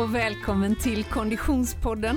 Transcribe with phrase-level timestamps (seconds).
[0.00, 2.16] och välkommen till Konditionspodden.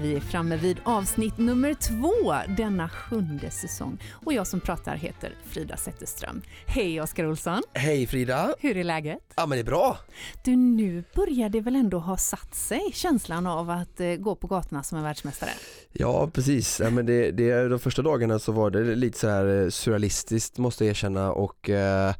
[0.00, 5.34] Vi är framme vid avsnitt nummer två denna sjunde säsong och jag som pratar heter
[5.44, 6.42] Frida Zetterström.
[6.66, 7.62] Hej Oskar Olsson!
[7.72, 8.54] Hej Frida!
[8.58, 9.18] Hur är läget?
[9.36, 9.98] Ja men det är bra.
[10.44, 14.46] Du, nu börjar det väl ändå ha satt sig känslan av att eh, gå på
[14.46, 15.50] gatorna som en världsmästare?
[15.92, 19.62] Ja precis, ja, men det, det, de första dagarna så var det lite så här
[19.62, 22.14] eh, surrealistiskt måste jag erkänna och eh,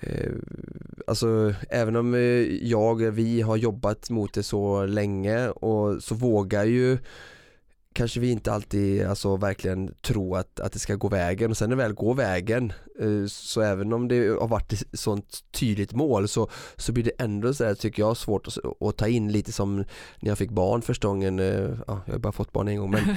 [0.00, 0.32] Eh,
[1.06, 2.20] alltså även om eh,
[2.66, 6.98] jag, vi har jobbat mot det så länge och så vågar ju
[7.92, 11.50] kanske vi inte alltid alltså verkligen tro att, att det ska gå vägen.
[11.50, 12.72] Och sen när det väl går vägen
[13.28, 17.54] så även om det har varit ett sånt tydligt mål så, så blir det ändå
[17.54, 19.76] så här, tycker jag svårt att, att, ta in lite som
[20.20, 21.38] när jag fick barn första gången,
[21.86, 23.02] ja, jag har bara fått barn en gång men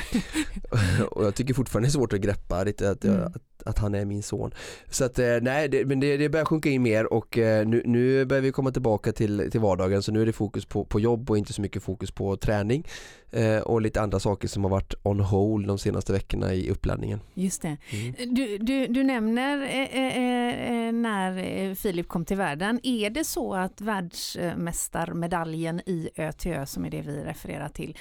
[1.12, 3.24] och jag tycker fortfarande det är svårt att greppa lite att, mm.
[3.24, 4.52] att att han är min son.
[4.90, 7.82] Så att eh, nej, det, men det, det börjar sjunka in mer och eh, nu,
[7.86, 11.00] nu börjar vi komma tillbaka till, till vardagen så nu är det fokus på, på
[11.00, 12.88] jobb och inte så mycket fokus på träning
[13.32, 17.20] eh, och lite andra saker som har varit on hold de senaste veckorna i uppladdningen.
[17.34, 17.78] Just det.
[17.90, 18.36] Mm.
[18.36, 22.80] Du, du, du nämner Eh, eh, eh, eh, när Filip kom till världen.
[22.84, 27.98] Är det så att världsmästarmedaljen i ÖTÖ som är det vi refererar till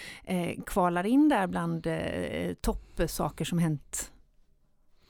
[0.66, 1.86] kvalar in där bland
[2.60, 4.12] toppsaker som hänt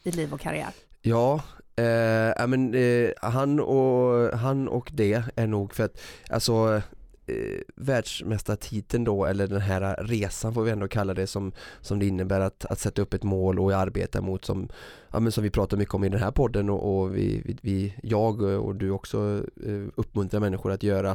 [0.03, 0.71] i liv och karriär?
[1.03, 1.35] Ja,
[1.77, 6.83] eh, men, eh, han, och, han och det är nog för att alltså
[7.27, 12.07] eh, världsmästartiteln då eller den här resan får vi ändå kalla det som, som det
[12.07, 14.69] innebär att, att sätta upp ett mål och arbeta mot som,
[15.13, 17.95] ja, men som vi pratar mycket om i den här podden och, och vi, vi,
[18.03, 21.11] jag och du också eh, uppmuntrar människor att göra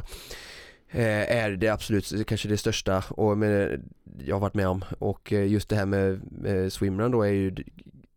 [0.90, 3.82] eh, är det absolut kanske det största och med,
[4.24, 7.32] jag har varit med om och eh, just det här med, med swimrun då är
[7.32, 7.54] ju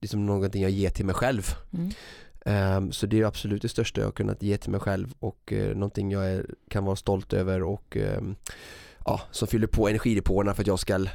[0.01, 1.43] liksom någonting jag ger till mig själv.
[1.73, 1.91] Mm.
[2.45, 5.53] Um, så det är absolut det största jag har kunnat ge till mig själv och
[5.55, 8.35] uh, någonting jag är, kan vara stolt över och um,
[9.05, 11.05] ja, som fyller på energidepåerna för att jag ska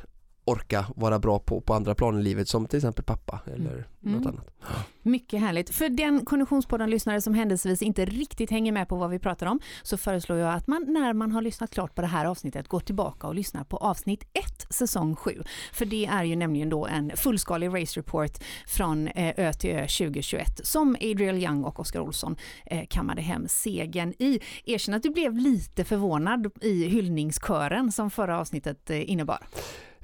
[0.48, 3.84] orka vara bra på, på andra plan i livet som till exempel pappa eller mm.
[4.00, 4.26] något mm.
[4.26, 4.58] annat.
[5.02, 5.70] Mycket härligt.
[5.70, 9.96] För den Konditionspodden-lyssnare som händelsevis inte riktigt hänger med på vad vi pratar om så
[9.96, 13.26] föreslår jag att man när man har lyssnat klart på det här avsnittet går tillbaka
[13.26, 15.42] och lyssnar på avsnitt 1 säsong 7.
[15.72, 19.80] För det är ju nämligen då en fullskalig race report från eh, Ö till Ö
[19.80, 22.36] 2021 som Adriel Young och Oskar Olsson
[22.66, 24.40] eh, kammade hem segern i.
[24.64, 29.38] Erkänn att du blev lite förvånad i hyllningskören som förra avsnittet eh, innebar.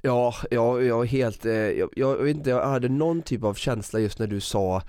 [0.07, 4.19] Ja, ja, jag helt, jag, jag vet inte, jag hade någon typ av känsla just
[4.19, 4.83] när du sa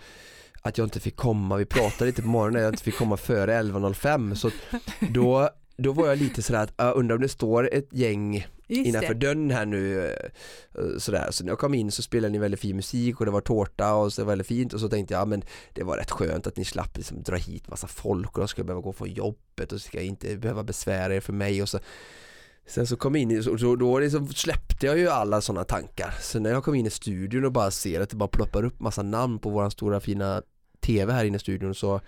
[0.61, 3.61] att jag inte fick komma, vi pratade lite på morgonen jag inte fick komma före
[3.61, 4.51] 11.05 så
[5.13, 8.87] då, då var jag lite sådär att jag undrar om det står ett gäng Just
[8.87, 9.19] innanför det.
[9.19, 10.11] dörren här nu
[10.97, 13.41] sådär, så när jag kom in så spelade ni väldigt fin musik och det var
[13.41, 15.43] tårta och så var det väldigt fint och så tänkte jag, ja men
[15.73, 18.65] det var rätt skönt att ni slapp liksom dra hit massa folk och ska jag
[18.65, 21.69] behöva gå från jobbet och så ska jag inte behöva besvära er för mig och
[21.69, 21.79] så
[22.67, 26.13] Sen så kom jag in i, så då liksom släppte jag ju alla sådana tankar.
[26.21, 28.79] Så när jag kom in i studion och bara ser att det bara ploppar upp
[28.79, 30.41] massa namn på våran stora fina
[30.79, 32.01] TV här inne i studion så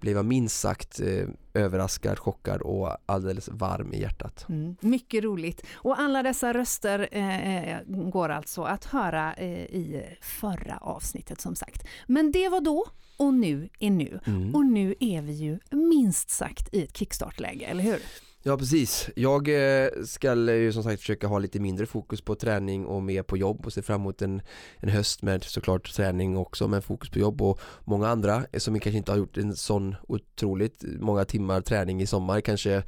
[0.00, 4.46] blev jag minst sagt eh, överraskad, chockad och alldeles varm i hjärtat.
[4.48, 5.62] Mm, mycket roligt.
[5.74, 11.54] Och alla dessa röster eh, eh, går alltså att höra eh, i förra avsnittet som
[11.54, 11.86] sagt.
[12.06, 12.84] Men det var då
[13.16, 14.20] och nu är nu.
[14.26, 14.54] Mm.
[14.54, 17.98] Och nu är vi ju minst sagt i ett kickstartläge, eller hur?
[18.46, 22.86] Ja precis, jag eh, ska ju som sagt försöka ha lite mindre fokus på träning
[22.86, 24.42] och mer på jobb och se fram emot en,
[24.76, 28.98] en höst med såklart träning också med fokus på jobb och många andra som kanske
[28.98, 32.82] inte har gjort en sån otroligt många timmar träning i sommar kanske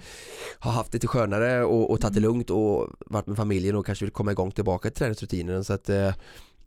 [0.58, 2.30] har haft lite skönare och, och tagit det mm.
[2.30, 5.88] lugnt och varit med familjen och kanske vill komma igång tillbaka till träningsrutinen så att
[5.88, 6.14] eh,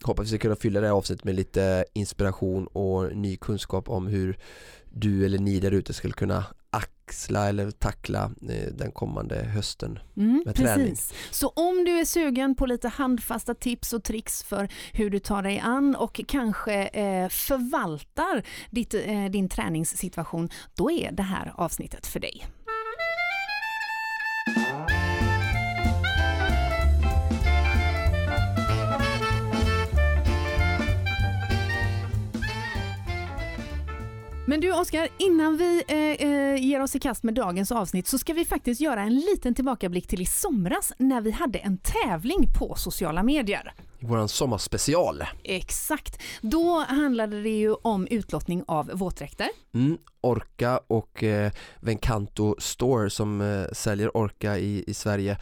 [0.03, 4.07] hoppas vi ska kunna fylla det här avsnittet med lite inspiration och ny kunskap om
[4.07, 4.37] hur
[4.89, 10.43] du eller ni där ute skulle kunna axla eller tackla eh, den kommande hösten mm,
[10.45, 10.75] med precis.
[10.75, 10.95] träning.
[11.31, 15.43] Så om du är sugen på lite handfasta tips och tricks för hur du tar
[15.43, 22.07] dig an och kanske eh, förvaltar ditt, eh, din träningssituation, då är det här avsnittet
[22.07, 22.45] för dig.
[34.49, 38.17] Men du Oskar, innan vi eh, eh, ger oss i kast med dagens avsnitt så
[38.17, 42.47] ska vi faktiskt göra en liten tillbakablick till i somras när vi hade en tävling
[42.59, 43.73] på sociala medier.
[43.99, 45.23] Vår sommarspecial.
[45.43, 46.21] Exakt.
[46.41, 49.47] Då handlade det ju om utlottning av våtdräkter.
[49.73, 55.37] Mm, Orca och eh, Vencanto Store som eh, säljer Orca i, i Sverige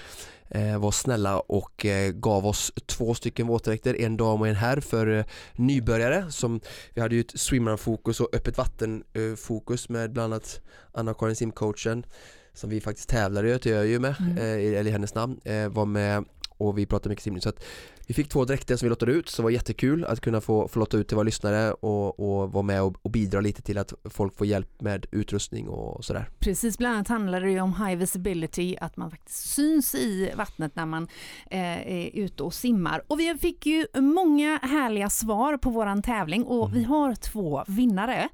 [0.79, 5.07] var snälla och eh, gav oss två stycken våtdräkter, en dam och en herr för
[5.07, 6.59] eh, nybörjare som
[6.93, 10.61] vi hade ju ett swimrun-fokus och öppet vatten-fokus med bland annat
[10.93, 12.05] Anna-Karin simcoachen
[12.53, 14.37] som vi faktiskt tävlar i Göteborg med, Mm.
[14.37, 16.25] eh, eller i hennes namn, eh, var med
[16.57, 17.63] och vi pratade mycket simning så att
[18.07, 20.67] vi fick två dräkter som vi lottade ut så det var jättekul att kunna få,
[20.67, 23.77] få lotta ut till våra lyssnare och, och vara med och, och bidra lite till
[23.77, 26.29] att folk får hjälp med utrustning och sådär.
[26.39, 30.75] Precis, bland annat handlar det ju om high visibility, att man faktiskt syns i vattnet
[30.75, 31.07] när man
[31.51, 33.01] eh, är ute och simmar.
[33.07, 38.29] Och vi fick ju många härliga svar på våran tävling och vi har två vinnare.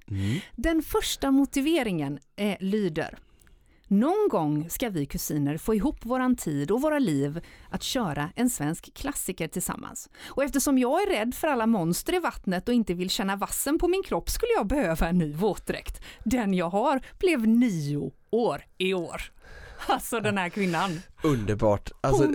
[0.55, 3.19] Den första motiveringen eh, lyder
[3.93, 8.49] någon gång ska vi kusiner få ihop våran tid och våra liv att köra en
[8.49, 10.09] svensk klassiker tillsammans.
[10.25, 13.79] Och eftersom jag är rädd för alla monster i vattnet och inte vill känna vassen
[13.79, 16.01] på min kropp skulle jag behöva en ny våtdräkt.
[16.23, 19.21] Den jag har blev nio år i år.
[19.93, 21.01] Alltså den här kvinnan.
[21.23, 21.91] Underbart.
[22.01, 22.29] Alltså,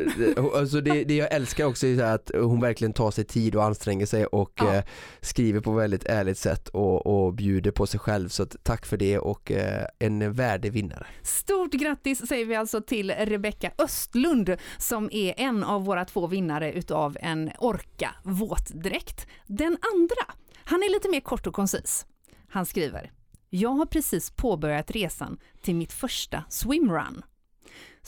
[0.55, 4.07] alltså det, det jag älskar också är att hon verkligen tar sig tid och anstränger
[4.07, 4.75] sig och Ja.
[4.75, 4.85] eh,
[5.21, 8.29] skriver på väldigt ärligt sätt och, och bjuder på sig själv.
[8.29, 11.07] Så tack för det och eh, en värdig vinnare.
[11.23, 16.73] Stort grattis säger vi alltså till Rebecka Östlund som är en av våra två vinnare
[16.73, 19.27] utav en Orka våtdräkt.
[19.47, 20.35] Den andra,
[20.65, 22.07] han är lite mer kort och koncis.
[22.49, 23.13] Han skriver
[23.51, 27.23] Jag har precis påbörjat resan till mitt första swimrun.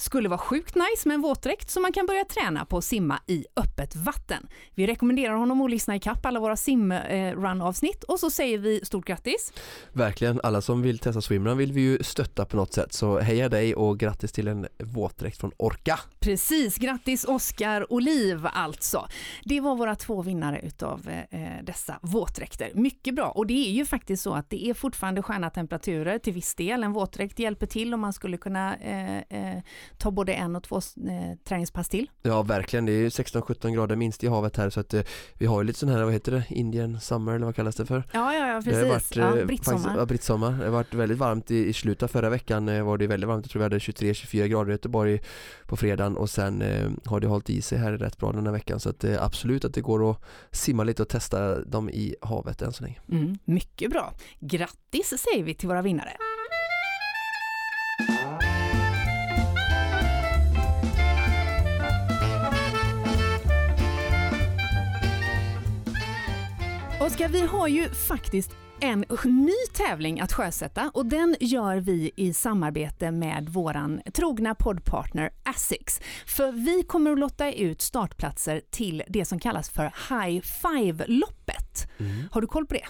[0.00, 3.20] Skulle vara sjukt nice med en våtdräkt så man kan börja träna på att simma
[3.26, 4.46] i öppet vatten.
[4.74, 9.52] Vi rekommenderar honom att lyssna ikapp alla våra simrun-avsnitt och så säger vi stort grattis.
[9.92, 12.92] Verkligen, alla som vill testa swimrun vill vi ju stötta på något sätt.
[12.92, 16.00] Så heja dig och grattis till en våtdräkt från Orka.
[16.20, 19.06] Precis, grattis Oskar Oliv alltså.
[19.44, 22.70] Det var våra två vinnare utav eh, dessa våtdräkter.
[22.74, 26.32] Mycket bra och det är ju faktiskt så att det är fortfarande sköna temperaturer till
[26.32, 26.84] viss del.
[26.84, 29.62] En våtdräkt hjälper till om man skulle kunna eh, eh,
[29.98, 32.10] ta både en och två eh, träningspass till.
[32.22, 35.02] Ja verkligen, det är ju 16-17 grader minst i havet här så att eh,
[35.34, 37.86] vi har ju lite sån här, vad heter det, Indian summer eller vad kallas det
[37.86, 38.02] för?
[38.12, 38.88] Ja, ja, ja Det har precis.
[38.88, 39.98] varit, eh, ja, faktiskt- brittsommar.
[39.98, 40.50] Ja, brittsommar.
[40.58, 43.28] Det har varit väldigt varmt i, i slutet av förra veckan eh, var det väldigt
[43.28, 43.44] varmt.
[43.46, 45.20] Jag tror vi hade 23-24 grader i Göteborg
[45.66, 48.52] på fredagen och sen eh, har det hållit i sig här rätt bra den här
[48.52, 50.20] veckan så att eh, absolut att det går att
[50.50, 53.00] simma lite och testa dem i havet än så länge.
[53.12, 54.12] Mm, mycket bra.
[54.40, 56.10] Grattis säger vi till våra vinnare.
[67.10, 72.34] Oskar, vi har ju faktiskt en ny tävling att sjösätta och den gör vi i
[72.34, 76.00] samarbete med våran trogna poddpartner Asics.
[76.26, 81.88] För vi kommer att lotta ut startplatser till det som kallas för High Five-loppet.
[82.30, 82.86] Har du koll på det?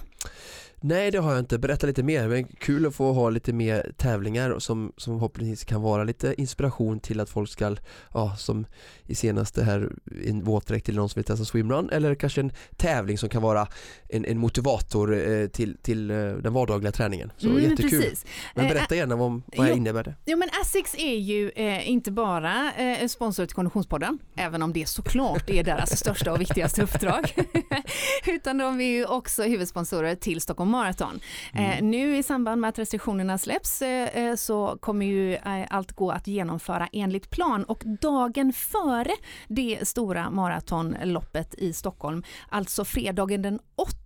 [0.83, 2.29] Nej det har jag inte, berätta lite mer.
[2.29, 7.01] Men kul att få ha lite mer tävlingar som, som förhoppningsvis kan vara lite inspiration
[7.01, 7.77] till att folk ska,
[8.15, 8.67] ja som
[9.07, 9.93] i senaste här,
[10.27, 13.69] en våtdräkt till någon som vill testa swimrun eller kanske en tävling som kan vara
[14.09, 17.33] en, en motivator eh, till, till eh, den vardagliga träningen.
[17.37, 18.01] Så Mm, jättekul.
[18.01, 18.27] Precis.
[18.55, 19.75] Men Eh, berätta gärna om vad jo.
[19.75, 20.15] innebär det?
[20.27, 24.89] Jo men Asics är ju eh, inte bara eh, sponsor till Konditionspodden, även om det
[24.89, 27.35] såklart är deras största och viktigaste uppdrag,
[28.27, 31.21] utan de är ju också huvudsponsorer till Stockholm Marathon.
[31.55, 35.39] Eh, nu i samband med att restriktionerna släpps eh, eh, så kommer ju
[35.71, 39.13] allt gå att genomföra enligt plan och dagen före
[39.49, 43.97] det stora maratonloppet i Stockholm, alltså fredagen den 8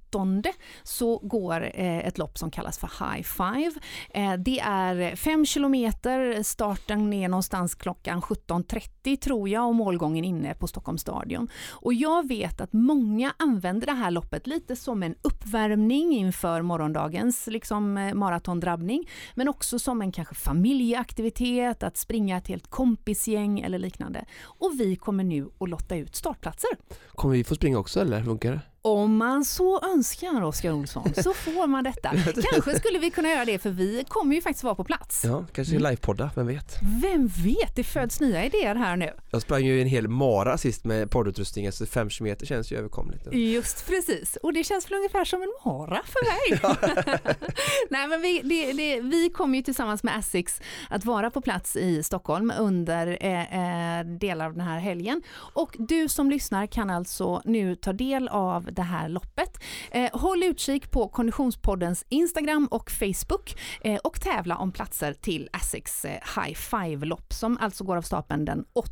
[0.82, 3.72] så går eh, ett lopp som kallas för High Five.
[4.10, 10.54] Eh, det är 5 kilometer, starten är någonstans klockan 17.30 tror jag och målgången inne
[10.54, 11.48] på Stockholms stadion.
[11.70, 17.46] Och jag vet att många använder det här loppet lite som en uppvärmning inför morgondagens
[17.46, 23.78] liksom, eh, maratondrabbning, men också som en kanske familjeaktivitet, att springa ett helt kompisgäng eller
[23.78, 24.24] liknande.
[24.42, 26.70] Och vi kommer nu att lotta ut startplatser.
[27.14, 28.60] Kommer vi få springa också eller funkar det?
[28.86, 32.10] Om man så önskar, Oskar Olsson, så får man detta.
[32.52, 35.24] Kanske skulle vi kunna göra det, för vi kommer ju faktiskt vara på plats.
[35.24, 35.90] Ja, kanske Mm.
[35.90, 36.76] livepodda, vem vet?
[37.02, 39.10] Vem vet, det föds nya idéer här nu.
[39.30, 43.26] Jag sprang ju en hel mara sist med poddutrustning, så 5 km känns ju överkomligt.
[43.32, 46.76] Just precis, och det känns väl ungefär som en mara för mig.
[47.90, 50.60] Nej, men vi, det, det, vi kommer ju tillsammans med Asics
[50.90, 55.22] att vara på plats i Stockholm under eh, eh, delar av den här helgen.
[55.36, 59.62] Och du som lyssnar kan alltså nu ta del av det här loppet.
[59.90, 66.04] Eh, håll utkik på Konditionspoddens Instagram och Facebook eh, och tävla om platser till Asics
[66.04, 66.10] eh,
[66.42, 68.90] High Five-lopp som alltså går av stapeln den 8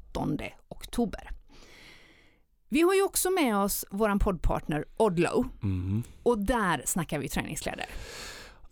[0.68, 1.30] oktober.
[2.68, 6.02] Vi har ju också med oss våran poddpartner Odlo Mm.
[6.22, 7.86] och där snackar vi träningskläder.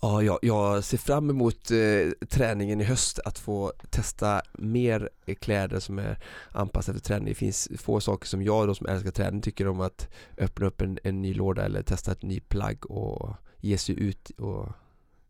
[0.02, 5.08] Ja, jag, jag ser fram emot eh, träningen i höst, att få testa mer
[5.40, 6.18] kläder som är
[6.50, 7.28] anpassade för träning.
[7.28, 10.80] Det finns få saker som jag då som älskar träning tycker om att öppna upp
[10.80, 14.68] en, en ny låda eller testa ett ny plagg och ge sig ut och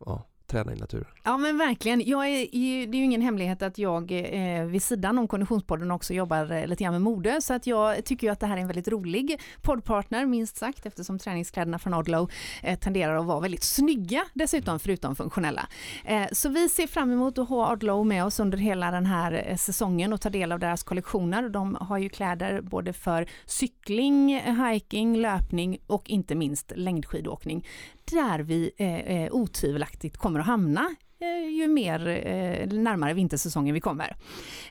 [0.07, 1.07] ja, träna i naturen.
[1.25, 2.03] Ja men verkligen.
[2.07, 2.47] Jag är,
[2.87, 6.67] det är ju ingen hemlighet att jag eh, vid sidan om Konditionspodden också jobbar eh,
[6.67, 8.89] lite grann med mode så att jag tycker ju att det här är en väldigt
[8.89, 12.31] rolig poddpartner minst sagt eftersom träningskläderna från Odlow
[12.63, 15.69] eh, tenderar att vara väldigt snygga dessutom förutom funktionella.
[16.05, 19.45] Eh, så vi ser fram emot att ha Odlow med oss under hela den här
[19.47, 21.49] eh, säsongen och ta del av deras kollektioner.
[21.49, 27.65] De har ju kläder både för cykling, hiking, löpning och inte minst längdskidåkning
[28.11, 33.81] där vi eh, eh, otvivelaktigt kommer att hamna eh, ju mer eh, närmare vintersäsongen vi
[33.81, 34.17] kommer.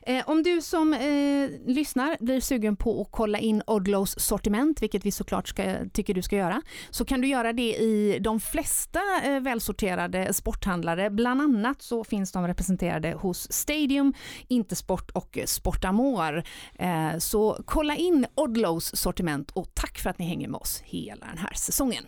[0.02, 5.06] Eh, om du som eh, lyssnar blir sugen på att kolla in Odlows sortiment, vilket
[5.06, 9.00] vi såklart ska, tycker du ska göra, så kan du göra det i de flesta
[9.24, 11.10] eh, välsorterade sporthandlare.
[11.10, 14.14] Bland annat så finns de representerade hos Stadium,
[14.48, 16.42] Intersport och Sportamor.
[16.78, 21.26] Eh, så kolla in Odlows sortiment och tack för att ni hänger med oss hela
[21.26, 22.04] den här säsongen.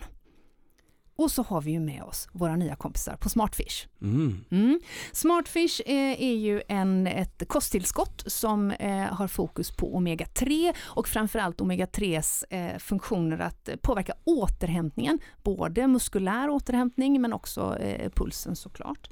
[1.16, 3.86] Och så har vi ju med oss våra nya kompisar på Smartfish.
[4.02, 4.44] Mm.
[4.50, 4.80] Mm.
[5.12, 11.60] Smartfish eh, är ju en, ett kosttillskott som eh, har fokus på omega-3 och framförallt
[11.60, 19.10] omega-3s eh, funktioner att påverka återhämtningen, både muskulär återhämtning men också eh, pulsen såklart.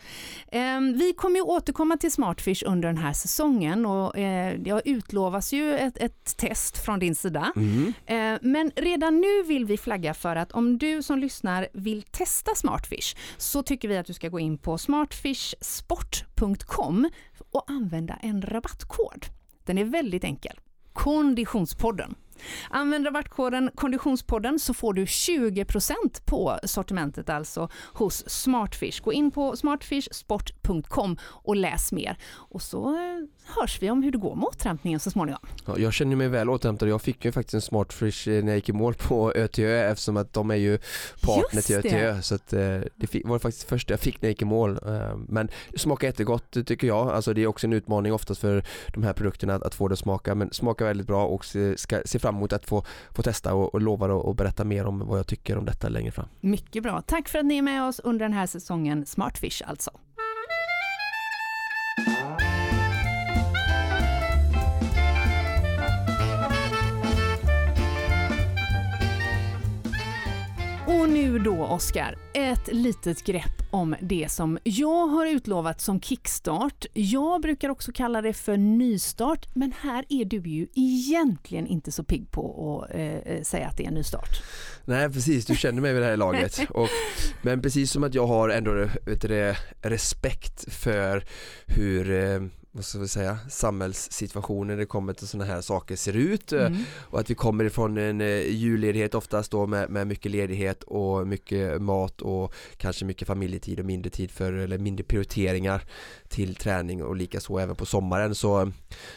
[0.53, 5.53] Ehm, vi kommer ju återkomma till Smartfish under den här säsongen och eh, det utlovas
[5.53, 7.53] ju ett, ett, test från din sida.
[7.57, 7.93] Mm.
[8.07, 12.03] Eh, men redan nu vill vi flagga för att om du som lyssnar vill vill
[12.03, 17.11] testa Smartfish så tycker vi att du ska gå in på smartfishsport.com
[17.51, 19.27] och använda en rabattkod.
[19.65, 20.61] Den är väldigt enkel.
[20.93, 22.15] Konditionspodden.
[22.71, 25.95] Använd rabattkoden Konditionspodden så får du 20%
[26.25, 29.03] på sortimentet alltså hos Smartfish.
[29.03, 32.17] Gå in på smartfishsport.com och läs mer.
[32.33, 33.21] Och så eh,
[33.57, 35.41] hörs vi om hur det går med återhämtningen så småningom.
[35.67, 36.89] Ja, jag känner mig väl återhämtad.
[36.89, 40.17] Jag fick ju faktiskt en Smartfish eh, när jag gick i mål på ÖTÖ eftersom
[40.17, 40.79] att de är ju
[41.23, 41.77] partner till.
[41.77, 42.23] ÖTÖ.
[42.23, 42.61] Så att, eh,
[42.97, 44.79] det var faktiskt det första jag fick när jag gick i mål.
[44.87, 47.09] Eh, men det smakar jättegott tycker jag.
[47.09, 48.65] Alltså det är också en utmaning oftast för
[48.95, 50.35] de här produkterna att, att få det att smaka.
[50.35, 53.75] Men smakar väldigt bra och se, ska, se fram emot att få, få testa och,
[53.75, 56.27] och lovar att berätta mer om vad jag tycker om detta längre fram.
[56.41, 57.03] Mycket bra.
[57.07, 59.91] Tack för att ni är med oss under den här säsongen Smartfish alltså.
[71.45, 76.87] Då Oskar, ett litet grepp om det som jag har utlovat som kickstart.
[76.93, 82.05] Jag brukar också kalla det för nystart, men här är du ju egentligen inte så
[82.05, 84.43] pigg på att eh, säga att det är en nystart.
[84.85, 86.61] Nej precis, du känner mig vid det här laget.
[86.71, 86.89] Och,
[87.43, 91.25] men precis som att jag har ändå vet du, respekt för
[91.67, 92.41] hur eh,
[92.73, 96.53] vad ska vi säga, samhällssituationen när det kommer till sådana här saker ser ut.
[96.53, 96.77] Mm.
[97.01, 101.27] och att vi kommer ifrån en eh, julledighet oftast då med, med mycket ledighet och
[101.27, 105.85] mycket mat och kanske mycket familjetid och mindre tid för eller mindre prioriteringar
[106.29, 108.35] till träning och likaså även på sommaren.
[108.35, 108.73] Så,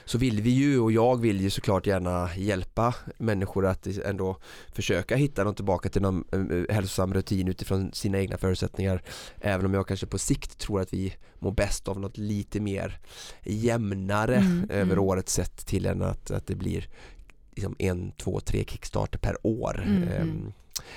[0.05, 4.37] så vill vi ju och jag vill ju såklart gärna hjälpa människor att ändå
[4.71, 9.03] försöka hitta något tillbaka till någon eh, hälsosam rutin utifrån sina egna förutsättningar.
[9.41, 12.99] Även om jag kanske på sikt tror att vi mår bäst av något lite mer
[13.43, 14.99] jämnare Mm, över mm.
[15.03, 16.87] året sett till än att, att det blir
[17.55, 19.83] liksom en, två, tre kickstarter per år.
[19.87, 20.53] Mm, Ehm, mm.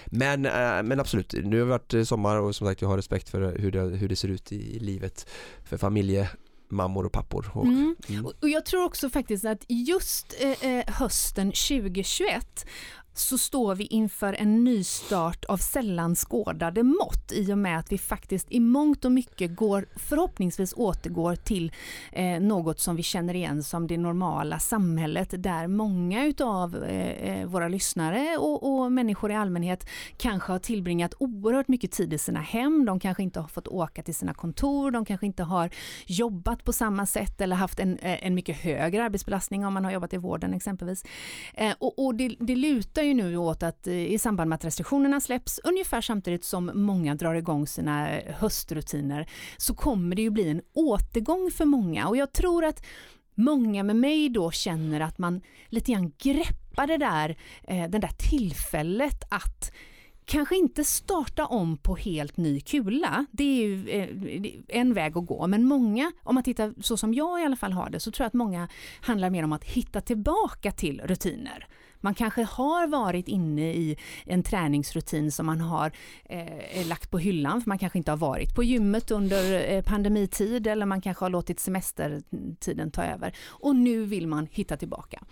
[0.06, 3.28] Men, eh, men absolut, nu har det varit sommar och som sagt jag har respekt
[3.28, 5.26] för hur det, hur det ser ut i livet
[5.64, 7.50] för familjemammor och pappor.
[7.52, 7.96] Och, Mm.
[8.08, 8.26] mm.
[8.26, 12.66] Och och jag tror också faktiskt att just eh, eh, hösten 2021
[13.18, 17.98] så står vi inför en nystart av sällan skådade mått i och med att vi
[17.98, 21.72] faktiskt i mångt och mycket går, förhoppningsvis återgår till
[22.12, 27.46] eh, något som vi känner igen som det normala samhället där många utav eh, eh,
[27.46, 32.40] våra lyssnare och, och människor i allmänhet kanske har tillbringat oerhört mycket tid i sina
[32.40, 35.70] hem, de kanske inte har fått åka till sina kontor, de kanske inte har
[36.06, 39.92] jobbat på samma sätt eller haft en, eh, en mycket högre arbetsbelastning om man har
[39.92, 41.04] jobbat i vården exempelvis.
[41.54, 44.64] Eh, och och det, det lutar ju nu åt att eh, i samband med att
[44.64, 50.48] restriktionerna släpps, ungefär samtidigt som många drar igång sina höstrutiner, så kommer det ju bli
[50.48, 52.08] en återgång för många.
[52.08, 52.84] Och jag tror att
[53.34, 58.30] många med mig då känner att man lite grann greppar det där, eh, det där
[58.30, 59.72] tillfället att
[60.26, 63.26] kanske inte starta om på helt ny kula.
[63.30, 65.46] Det är ju eh, en väg att gå.
[65.46, 68.24] Men många, om man tittar så som jag i alla fall har det, så tror
[68.24, 68.68] jag att många
[69.00, 71.66] handlar mer om att hitta tillbaka till rutiner.
[72.00, 75.92] Man kanske har varit inne i en träningsrutin som man har
[76.24, 80.66] eh, lagt på hyllan, för man kanske inte har varit på gymmet under eh, pandemitid
[80.66, 83.36] eller man kanske har låtit semestertiden ta över.
[83.46, 85.22] Och nu vill man hitta tillbaka.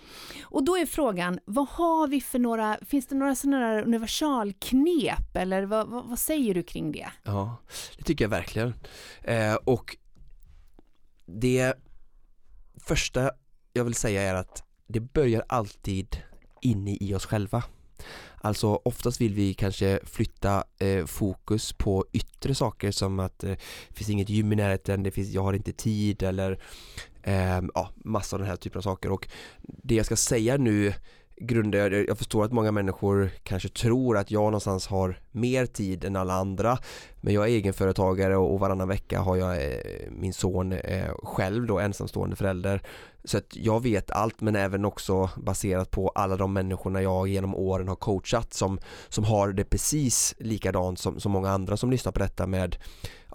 [0.43, 5.37] Och då är frågan, vad har vi för några, finns det några sådana där universalknep
[5.37, 7.09] eller vad, vad, vad, säger du kring det?
[7.23, 7.57] Ja,
[7.97, 8.75] det tycker jag verkligen.
[9.23, 9.97] Eh, och
[11.27, 11.75] det
[12.81, 13.31] första
[13.73, 16.17] jag vill säga är att det börjar alltid
[16.65, 17.63] inne i oss själva.
[18.37, 23.51] Alltså oftast vill vi kanske flytta eh, fokus på yttre saker som att eh,
[23.89, 26.59] det finns inget gym i närheten, det finns, jag har inte tid eller
[27.23, 29.29] eh, ja, massa av den här typen av saker och
[29.63, 30.93] det jag ska säga nu
[31.37, 36.05] grundar jag, jag förstår att många människor kanske tror att jag någonstans har mer tid
[36.05, 36.79] än alla andra
[37.21, 39.81] men jag är egenföretagare och, och varannan vecka har jag eh,
[40.11, 42.83] min son eh, själv då ensamstående förälder
[43.25, 47.55] så att jag vet allt men även också baserat på alla de människorna jag genom
[47.55, 48.79] åren har coachat som,
[49.09, 52.77] som har det precis likadant som, som många andra som lyssnar på detta med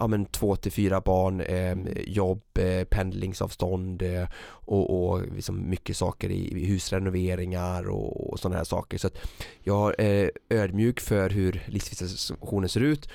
[0.00, 5.96] ja, men två till fyra barn, eh, jobb, eh, pendlingsavstånd eh, och, och liksom mycket
[5.96, 8.98] saker i, i husrenoveringar och, och sådana här saker.
[8.98, 9.18] Så att
[9.60, 13.08] jag är ödmjuk för hur livssituationen ser ut.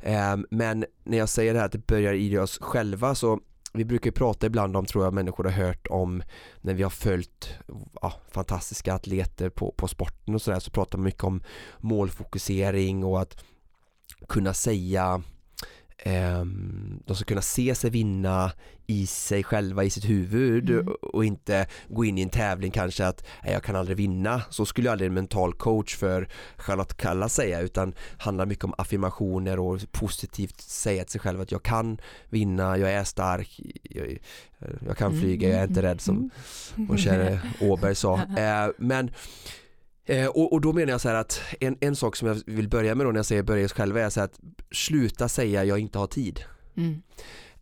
[0.00, 3.40] Eh, men när jag säger det här att det börjar i oss själva så
[3.72, 6.22] vi brukar prata ibland om, tror jag människor har hört om
[6.60, 7.54] när vi har följt
[8.02, 11.42] ja, fantastiska atleter på, på sporten och sådär så pratar man mycket om
[11.78, 13.44] målfokusering och att
[14.28, 15.22] kunna säga
[17.04, 18.52] de ska kunna se sig vinna
[18.86, 20.94] i sig själva, i sitt huvud mm.
[21.02, 24.42] och inte gå in i en tävling kanske att jag kan aldrig vinna.
[24.50, 29.58] Så skulle aldrig en mental coach för Charlotte Kalla säga utan handlar mycket om affirmationer
[29.58, 34.18] och positivt säga till sig själv att jag kan vinna, jag är stark, jag,
[34.86, 36.30] jag kan flyga, jag är inte rädd som mm.
[36.88, 38.20] vår käre Åberg sa.
[38.38, 39.10] Ehm, men
[40.10, 42.68] Eh, och, och, då menar jag så här att en, en sak som jag vill
[42.68, 44.40] börja med då när jag säger börja själv är så att
[44.72, 46.44] sluta säga jag inte har tid.
[46.76, 47.02] Mm.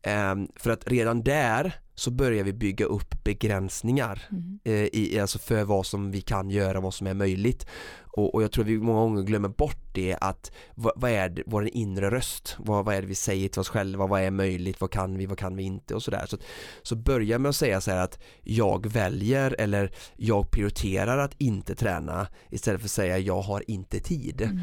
[0.03, 4.59] Eh, för att redan där så börjar vi bygga upp begränsningar mm.
[4.65, 7.67] eh, i, alltså för vad som vi kan göra, vad som är möjligt
[8.11, 11.43] och, och jag tror vi många gånger glömmer bort det att vad, vad är det,
[11.47, 14.81] vår inre röst, vad, vad är det vi säger till oss själva, vad är möjligt,
[14.81, 15.95] vad kan vi, vad kan vi inte?
[15.95, 16.25] Och sådär.
[16.29, 16.37] Så,
[16.83, 21.75] så börja med att säga så här att jag väljer eller jag prioriterar att inte
[21.75, 24.41] träna istället för att säga jag har inte tid.
[24.41, 24.59] Mm.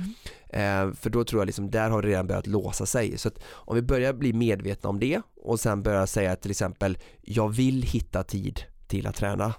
[0.50, 3.18] Eh, för då tror jag liksom, där har det redan börjat låsa sig.
[3.18, 6.98] Så att om vi börjar bli medvetna om det och sen börjar säga till exempel,
[7.22, 9.54] jag vill hitta tid till att träna.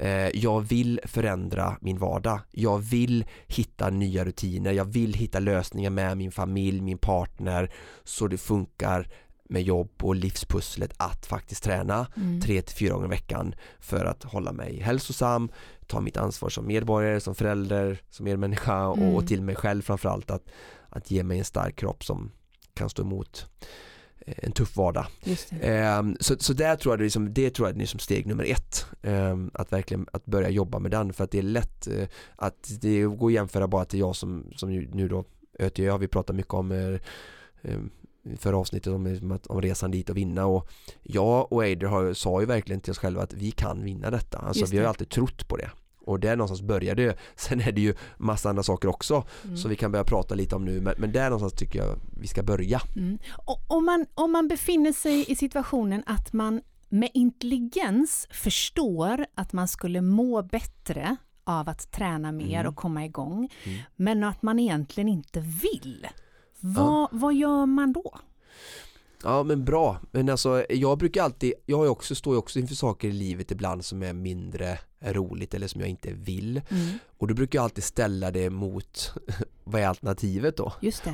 [0.00, 2.40] Eh, jag vill förändra min vardag.
[2.50, 4.72] Jag vill hitta nya rutiner.
[4.72, 7.72] Jag vill hitta lösningar med min familj, min partner
[8.04, 9.08] så det funkar
[9.48, 12.40] med jobb och livspusslet att faktiskt träna mm.
[12.40, 15.48] tre till fyra gånger i veckan för att hålla mig hälsosam,
[15.86, 19.14] ta mitt ansvar som medborgare, som förälder, som medmänniska och, mm.
[19.14, 20.50] och till mig själv framförallt att,
[20.88, 22.30] att ge mig en stark kropp som
[22.74, 23.46] kan stå emot
[24.26, 25.06] en tuff vardag.
[26.00, 28.44] Um, så, så där tror jag det, liksom, det tror jag är liksom steg nummer
[28.44, 28.86] ett.
[29.02, 32.04] Um, att verkligen att börja jobba med den för att det är lätt uh,
[32.36, 35.24] att det går att jämföra bara till jag som, som nu då
[35.58, 36.98] ÖTÖ har vi pratat mycket om uh,
[37.62, 37.90] um,
[38.36, 40.68] förra avsnittet om, om resan dit och vinna och
[41.02, 44.38] jag och Eider har, sa ju verkligen till oss själva att vi kan vinna detta.
[44.38, 45.70] Alltså vi har alltid trott på det.
[46.04, 47.16] Och där någonstans började det.
[47.36, 49.56] Sen är det ju massa andra saker också mm.
[49.56, 50.80] som vi kan börja prata lite om nu.
[50.80, 52.80] Men, men där någonstans tycker jag vi ska börja.
[52.96, 53.18] Mm.
[53.66, 59.68] om, man, om man befinner sig i situationen att man med intelligens förstår att man
[59.68, 62.66] skulle må bättre av att träna mer mm.
[62.66, 63.78] och komma igång, mm.
[63.96, 66.06] men att man egentligen inte vill.
[66.60, 68.18] Vad, vad gör man då?
[69.22, 73.08] Ja men bra, men alltså jag brukar alltid, jag också, står ju också inför saker
[73.08, 76.98] i livet ibland som är mindre roligt eller som jag inte vill mm.
[77.18, 79.14] och då brukar jag alltid ställa det mot
[79.64, 80.72] vad är alternativet då?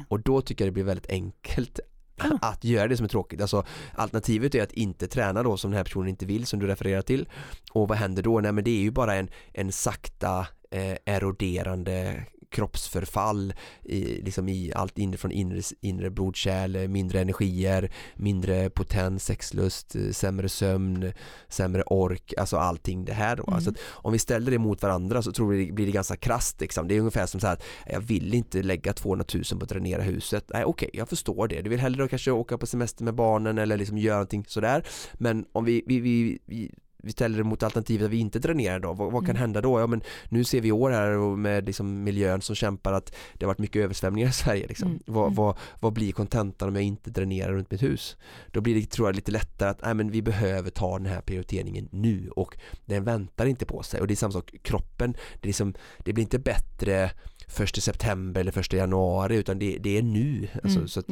[0.08, 1.80] Och då tycker jag det blir väldigt enkelt
[2.24, 2.38] mm.
[2.42, 3.40] att göra det som är tråkigt.
[3.40, 6.66] Alltså alternativet är att inte träna då som den här personen inte vill som du
[6.66, 7.28] refererar till.
[7.72, 8.40] Och vad händer då?
[8.40, 14.72] Nej men det är ju bara en, en sakta eh, eroderande kroppsförfall i, liksom i
[14.74, 21.12] allt inifrån inre, inre blodkärl, mindre energier, mindre potens, sexlust, sämre sömn,
[21.48, 23.42] sämre ork, alltså allting det här då.
[23.42, 23.54] Mm.
[23.54, 26.60] Alltså om vi ställer det mot varandra så tror vi det blir det ganska krasst
[26.60, 26.88] liksom.
[26.88, 29.68] Det är ungefär som så här att jag vill inte lägga 200 000 på att
[29.68, 30.44] dränera huset.
[30.52, 31.62] Nej okej, okay, jag förstår det.
[31.62, 34.84] Du vill hellre kanske åka på semester med barnen eller liksom göra någonting sådär.
[35.12, 36.70] Men om vi, vi, vi, vi
[37.02, 39.40] vi ställer det mot alternativet att vi inte dränerar då, vad, vad kan Mm.
[39.40, 39.80] hända då?
[39.80, 43.44] Ja men nu ser vi i år här med liksom miljön som kämpar att det
[43.44, 44.88] har varit mycket översvämningar i Sverige liksom.
[44.88, 45.02] Mm.
[45.06, 45.34] Vad, Mm.
[45.34, 48.16] vad, vad blir kontentan om jag inte dränerar runt mitt hus?
[48.46, 51.20] Då blir det tror jag lite lättare att nej, men vi behöver ta den här
[51.20, 55.44] prioriteringen nu och den väntar inte på sig och det är samma sak kroppen, det,
[55.44, 57.10] är liksom, det blir inte bättre
[57.48, 60.48] första september eller första januari utan det, det är nu.
[60.62, 61.06] Alltså, Mm, så, att,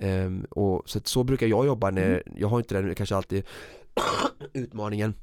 [0.00, 2.22] ehm, och, så, att så brukar jag jobba när, Mm.
[2.36, 3.44] jag har inte den kanske alltid
[4.52, 5.14] utmaningen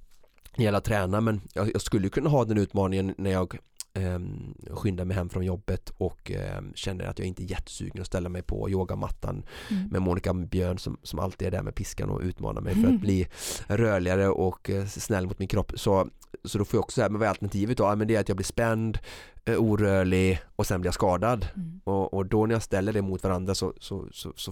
[0.51, 3.57] när det gäller att träna men jag, jag skulle kunna ha den utmaningen när jag
[3.93, 8.07] um, skyndar mig hem från jobbet och ehm, känner att jag inte är jättesugen att
[8.07, 9.87] ställa mig på yogamattan Mm.
[9.91, 12.95] med Monica Björn som, som alltid är där med piskan och utmanar mig för Mm.
[12.95, 13.27] att bli
[13.67, 15.71] rörligare och eh, snäll mot min kropp.
[15.75, 16.07] Så,
[16.43, 17.83] så då får jag också säga, men vad är alternativet då?
[17.83, 18.99] Ja, men det är att jag blir spänd,
[19.45, 21.47] eh, orörlig och sen blir jag skadad.
[21.55, 21.81] Mm.
[21.83, 24.51] Och, och då när jag ställer det mot varandra så, så, så, så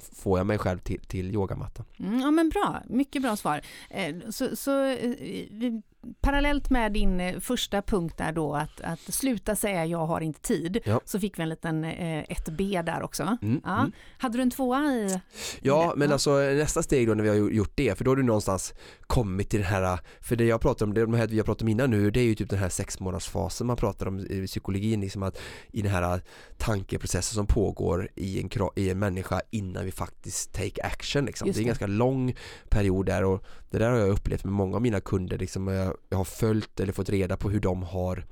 [0.00, 1.86] får jag mig själv till, till yogamattan.
[1.98, 3.60] Mm, ja men bra, mycket bra svar.
[3.90, 5.10] Eh, Så, så eh,
[5.50, 5.82] vi-
[6.20, 10.40] parallellt med din eh, första punkt där då att, att sluta säga jag har inte
[10.40, 11.00] tid, Ja.
[11.04, 13.36] så fick vi en liten eh, ett B där också.
[13.42, 13.78] Mm, Ja.
[13.78, 13.92] mm.
[14.18, 15.20] Hade du en tvåa i?
[15.62, 15.98] Ja, det?
[15.98, 18.74] men alltså nästa steg då när vi har gjort det, för då har du någonstans
[19.06, 21.62] kommit till den här, för det jag pratar om, det de här vi har pratat
[21.62, 25.00] om innan nu, det är ju typ den här sexmånadersfasen man pratar om i psykologin,
[25.00, 25.38] liksom att
[25.72, 26.20] i den här
[26.56, 31.46] tankeprocessen som pågår i en, i en människa innan vi faktiskt take action liksom.
[31.46, 31.68] Just Det är en det.
[31.68, 32.34] ganska lång
[32.70, 35.96] period där och det där har jag upplevt med många av mina kunder, liksom, jag,
[36.08, 38.24] jag har följt eller fått reda på hur de har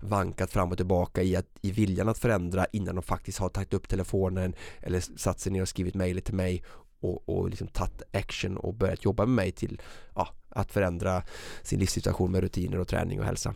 [0.00, 3.74] vankat fram och tillbaka i, att, i viljan att förändra innan de faktiskt har tagit
[3.74, 6.62] upp telefonen eller satt sig ner och skrivit mejlet till mig
[7.00, 9.80] och, och liksom tagit action och börjat jobba med mig till
[10.14, 11.22] ja, att förändra
[11.62, 13.54] sin livssituation med rutiner och träning och hälsa.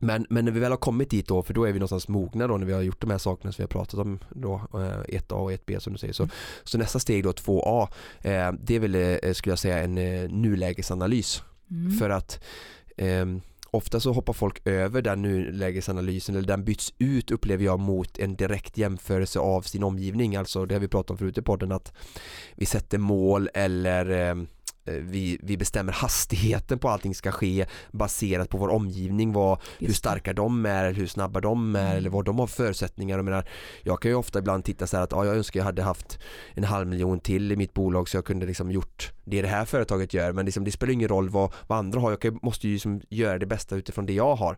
[0.00, 2.46] Men, men när vi väl har kommit dit då, för då är vi någonstans mogna
[2.46, 5.18] då när vi har gjort de här sakerna som vi har pratat om då, eh,
[5.18, 6.12] 1A och 1B som du säger.
[6.12, 6.28] Så,
[6.64, 7.88] så nästa steg då, 2A,
[8.20, 11.42] eh, det är väl, eh, skulle jag säga, en eh, nulägesanalys.
[11.70, 11.92] Mm.
[11.98, 12.44] För att
[12.96, 18.18] ehm, ofta så hoppar folk över den nulägesanalysen eller den byts ut upplever jag mot
[18.18, 20.36] en direkt jämförelse av sin omgivning.
[20.36, 21.92] Alltså det har vi pratat om förut i podden att
[22.54, 24.34] vi sätter mål eller eh,
[24.84, 30.32] vi, vi bestämmer hastigheten på allting ska ske baserat på vår omgivning, vad, hur starka
[30.32, 31.96] de är, hur snabba de är Mm.
[31.96, 33.18] eller vad de har för förutsättningar.
[33.18, 33.44] Jag, menar,
[33.82, 36.18] jag kan ju ofta ibland titta så här att ja, jag önskar jag hade haft
[36.54, 39.64] en halv miljon till i mitt bolag så jag kunde liksom gjort det det här
[39.64, 42.68] företaget gör men liksom, det spelar ingen roll vad, vad andra har, jag kan, måste
[42.68, 44.56] ju liksom göra det bästa utifrån det jag har.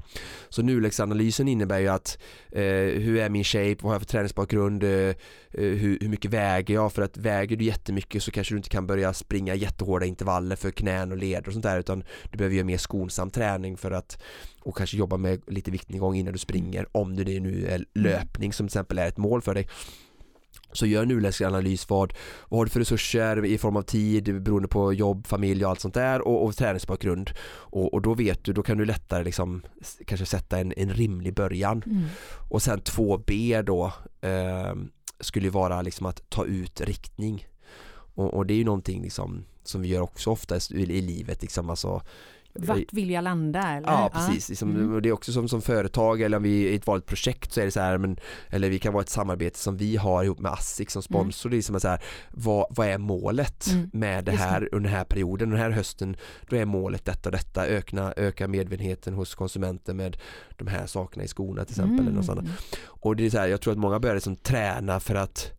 [0.48, 2.18] Så nulägesanalysen innebär ju att
[2.52, 2.62] eh,
[3.02, 5.14] hur är min shape, vad har jag för träningsbakgrund, eh, eh,
[5.52, 8.86] hur, hur mycket väger jag för att väger du jättemycket så kanske du inte kan
[8.86, 12.66] börja springa jättehårda intervaller för knän och leder och sånt där utan du behöver göra
[12.66, 14.22] mer skonsam träning för att
[14.62, 18.66] och kanske jobba med lite viktnedgång innan du springer om det nu är löpning som
[18.66, 19.68] till exempel är ett mål för dig.
[20.72, 22.14] Så gör en nulägesanalys vad,
[22.48, 25.80] vad har du för resurser i form av tid beroende på jobb, familj och allt
[25.80, 27.30] sånt där och, och träningsbakgrund.
[27.46, 29.62] Och, och då vet du, då kan du lättare liksom
[30.06, 31.82] kanske sätta en, en rimlig början.
[31.86, 32.04] Mm.
[32.48, 34.74] och sen 2B då eh,
[35.20, 37.46] skulle vara liksom att ta ut riktning.
[38.14, 41.42] Och, och det är ju någonting liksom som vi gör också oftast i, i livet
[41.42, 42.02] liksom alltså
[42.58, 43.62] Vart vill jag landa?
[43.68, 43.88] Eller?
[43.88, 44.94] Ja precis, liksom, Mm.
[44.94, 47.52] och det är också som, som företag eller om vi är i ett vanligt projekt
[47.52, 48.16] så är det så här men,
[48.50, 51.54] eller vi kan vara ett samarbete som vi har ihop med ASSIQ som sponsor, det
[51.54, 52.00] är liksom så här,
[52.30, 53.90] vad, vad är målet Mm.
[53.92, 56.16] med det Just här under den här perioden, den här hösten
[56.48, 60.16] då är målet detta och detta, öka, öka medvetenheten hos konsumenten med
[60.56, 62.40] de här sakerna i skorna till exempel eller något sånt.
[62.40, 62.52] Mm.
[62.84, 65.52] Och det är så här, jag tror att många börjar liksom träna för att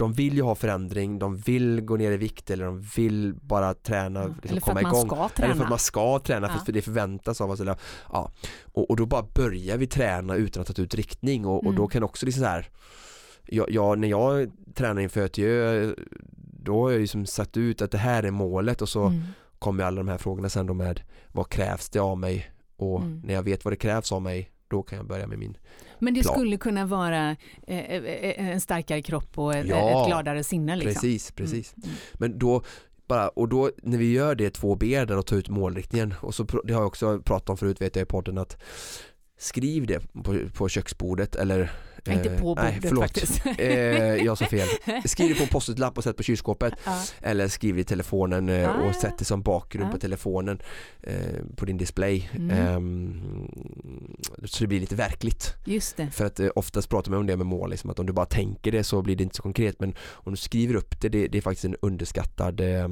[0.00, 3.74] de vill ju ha förändring, de vill gå ner i vikt eller de vill bara
[3.74, 5.06] träna, Ja, liksom komma att man igång.
[5.06, 5.46] ska träna.
[5.46, 6.64] Eller för att man ska träna, Ja.
[6.64, 7.60] för, det förväntas av oss.
[7.60, 7.76] Eller,
[8.12, 8.30] ja.
[8.72, 11.64] och, och då bara börjar vi träna utan att ha tagit ut riktning och, och
[11.64, 11.76] Mm.
[11.76, 12.68] då kan också liksom så här
[13.46, 15.92] jag, jag, när jag tränar inför gö,
[16.64, 19.22] då har jag ju som satt ut att det här är målet och så Mm.
[19.58, 21.00] kommer alla de här frågorna sen då med
[21.32, 23.22] vad krävs det av mig och Mm.
[23.24, 25.56] när jag vet vad det krävs av mig då kan jag börja med min
[25.98, 26.34] Men det plan.
[26.34, 30.76] skulle kunna vara eh, eh, en starkare kropp och ett, Ja, ett gladare sinne.
[30.76, 30.94] Liksom.
[30.94, 31.74] Precis, precis.
[31.76, 31.90] Mm.
[32.14, 32.62] Men då
[33.08, 36.42] bara, och då när vi gör det 2B där och tar ut målriktningen och så
[36.64, 38.62] det har jag också pratat om förut vet jag i podden att
[39.38, 41.70] skriv det på, på köksbordet eller
[42.08, 43.04] Inte på bordet nej, förlåt.
[43.04, 43.42] faktiskt.
[43.58, 43.66] Eh,
[44.24, 44.68] jag sa fel.
[45.04, 47.02] Skriv det på en post-it-lapp och sätt på kylskåpet ja.
[47.22, 48.88] eller skriv det i telefonen eh, Ah.
[48.88, 49.92] och sätt det som bakgrund Ja.
[49.92, 50.58] på telefonen
[51.02, 51.14] eh,
[51.56, 52.30] på din display.
[52.34, 52.50] Mm.
[52.50, 53.48] Ehm,
[54.44, 55.54] så det blir lite verkligt.
[55.64, 56.10] Just det.
[56.10, 58.26] För att eh, oftast pratar man om det med mål, liksom, att om du bara
[58.26, 61.28] tänker det så blir det inte så konkret men om du skriver upp det, det,
[61.28, 62.88] det är faktiskt en underskattad eh, eh,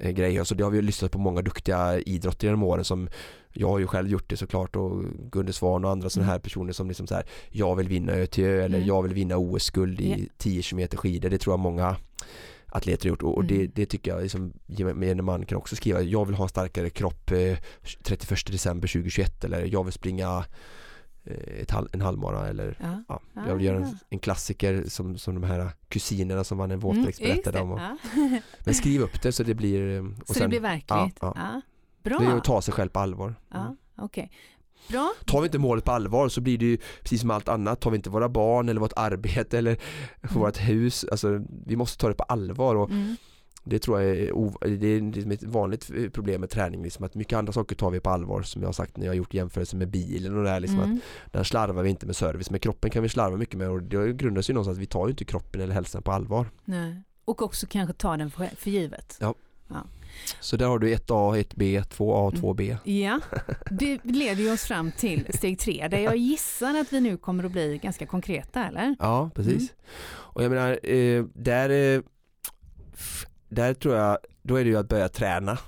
[0.00, 0.38] grej.
[0.38, 3.08] Alltså det har vi ju lyssnat på många duktiga idrottare genom åren som
[3.52, 6.72] jag har ju själv gjort det såklart och Gunde Svan och andra sådana här personer
[6.72, 8.88] som liksom så här jag vill vinna ÖTÖ eller Mm.
[8.88, 10.26] jag vill vinna OS-guld i Ja.
[10.38, 11.30] 10 km skidor.
[11.30, 11.96] Det tror jag många
[12.66, 13.70] atleter gjort och, och det, Mm.
[13.74, 17.30] det tycker jag liksom, gemene man kan också skriva, jag vill ha en starkare kropp
[17.30, 17.56] eh,
[18.02, 20.44] 31 december 2021 eller jag vill springa eh,
[21.68, 23.20] halv, en halvmara eller Ja.
[23.34, 26.80] ja, jag vill göra en, en klassiker som, som de här kusinerna som vann en
[26.82, 27.62] Mm, våtdräkt berättade det.
[27.62, 27.70] om.
[27.72, 27.96] Och, Ja.
[28.64, 29.96] men skriv upp det så det blir...
[29.96, 31.18] eh, Och Så det blir verkligt?
[31.20, 31.60] ja, Ja,
[32.02, 32.36] det är Bra.
[32.36, 33.34] att ta sig själv på allvar.
[33.50, 33.76] Ja, Mm.
[33.98, 34.30] okej.
[34.88, 35.12] Bra.
[35.26, 37.90] Tar vi inte målet på allvar så blir det ju precis som allt annat, tar
[37.90, 39.76] vi inte våra barn eller vårt arbete eller
[40.22, 43.16] vårt hus, alltså vi måste ta det på allvar och Mm.
[43.68, 47.14] Det tror jag är, det är liksom ett vanligt eh, problem med träning, liksom att
[47.14, 49.34] mycket andra saker tar vi på allvar som jag har sagt när jag har gjort
[49.34, 51.00] jämförelser med bilen och det här liksom Mm.
[51.26, 53.82] att där slarvar vi inte med service, men kroppen kan vi slarva mycket med och
[53.82, 56.46] det grundar sig ju någonstans att vi tar ju inte kroppen eller hälsan på allvar.
[56.64, 57.02] Nej.
[57.24, 59.20] Och också kanske ta den för, för givet.
[60.40, 62.76] Så där har du 1A, 1B, 2A, 2B.
[62.84, 63.20] Ja,
[63.70, 67.44] det leder ju oss fram till steg tre där jag gissar att vi nu kommer
[67.44, 68.96] att bli ganska konkreta eller?
[68.98, 69.56] Ja, precis.
[69.56, 69.68] Mm.
[70.08, 72.02] Och jag menar, eh, där, eh,
[73.48, 75.58] där tror jag, då är det ju att börja träna.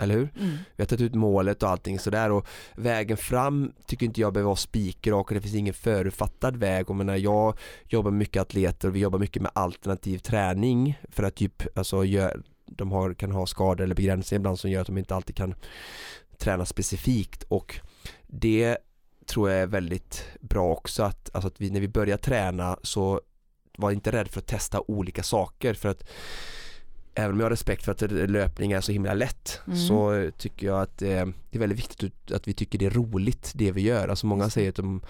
[0.00, 0.32] Eller hur?
[0.36, 0.56] Mm.
[0.76, 4.46] Vi har tagit ut målet och allting sådär och vägen fram tycker inte jag behöver
[4.46, 6.90] vara spikrak och det finns ingen förutfattad väg.
[6.90, 11.34] Och menar, jag jobbar mycket atleter och vi jobbar mycket med alternativ träning för att
[11.34, 14.98] typ, alltså, gör, de har, kan ha skador eller begränsningar ibland som gör att de
[14.98, 15.54] inte alltid kan
[16.38, 17.80] träna specifikt och
[18.26, 18.78] det
[19.26, 23.20] tror jag är väldigt bra också att, alltså att vi, när vi börjar träna så
[23.78, 26.08] var inte rädd för att testa olika saker för att
[27.18, 29.78] även om jag har respekt för att löpning är så himla lätt Mm.
[29.78, 31.08] så tycker jag att eh,
[31.50, 34.08] det är väldigt viktigt att- vi tycker det är roligt det vi gör.
[34.08, 35.00] Alltså många säger att de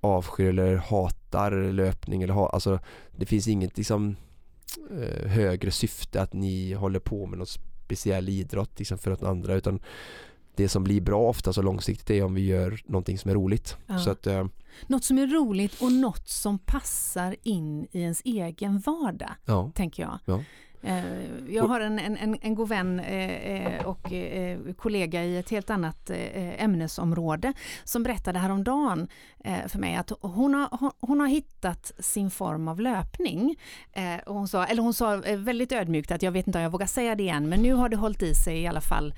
[0.00, 2.78] avskyr eller hatar löpning eller ha, alltså
[3.16, 4.16] det finns inget liksom
[4.90, 9.54] eh, högre syfte att ni håller på med någon speciell idrott liksom för att andra
[9.54, 9.80] utan
[10.56, 13.76] det som blir bra oftast och långsiktigt är om vi gör någonting som är roligt.
[13.86, 13.98] Ja.
[13.98, 14.46] Så att, eh,
[14.86, 19.70] Något som är roligt och något som passar in i ens egen vardag, ja.
[19.74, 20.18] tänker jag.
[20.24, 20.42] Ja.
[20.82, 21.04] Eh,
[21.48, 24.12] Jag har en, en, en, god vän eh, eh, och
[24.76, 26.10] kollega i ett helt annat
[26.58, 27.52] ämnesområde
[27.84, 29.08] som berättade häromdagen
[29.66, 33.56] för mig att hon har, hon, har hittat sin form av löpning.
[34.26, 36.86] Och hon sa, eller hon sa väldigt ödmjukt att jag vet inte om jag vågar
[36.86, 39.14] säga det igen men nu har det hållit i sig i alla fall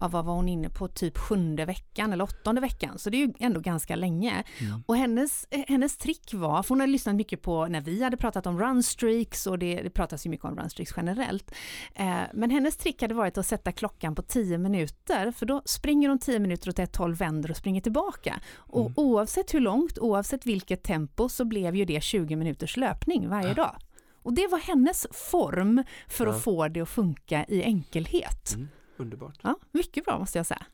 [0.00, 3.26] ja, vad var hon inne på, typ sjunde veckan eller åttonde veckan, så det är
[3.26, 4.44] ju ändå ganska länge.
[4.60, 4.82] Mm.
[4.86, 8.16] Och hennes, eh, hennes trick var, för hon hade lyssnat mycket på när vi hade
[8.16, 11.50] pratat om runstreaks och det, det pratas ju mycket om runstreaks generellt.
[11.94, 16.08] Eh, men hennes trick hade varit att sätta klockan på 10 minuter, för då springer
[16.08, 18.40] hon 10 minuter åt ett håll, vänder och springer tillbaka.
[18.56, 18.92] Och Mm.
[18.96, 23.76] oavsett hur långt, oavsett vilket tempo, så blev ju det 20 minuters löpning varje dag.
[24.22, 26.32] Och det var hennes form för Ja.
[26.32, 28.54] att få det att funka i enkelhet.
[28.54, 28.68] Mm.
[28.98, 29.38] Underbart.
[29.42, 30.66] Ja, mycket bra måste jag säga.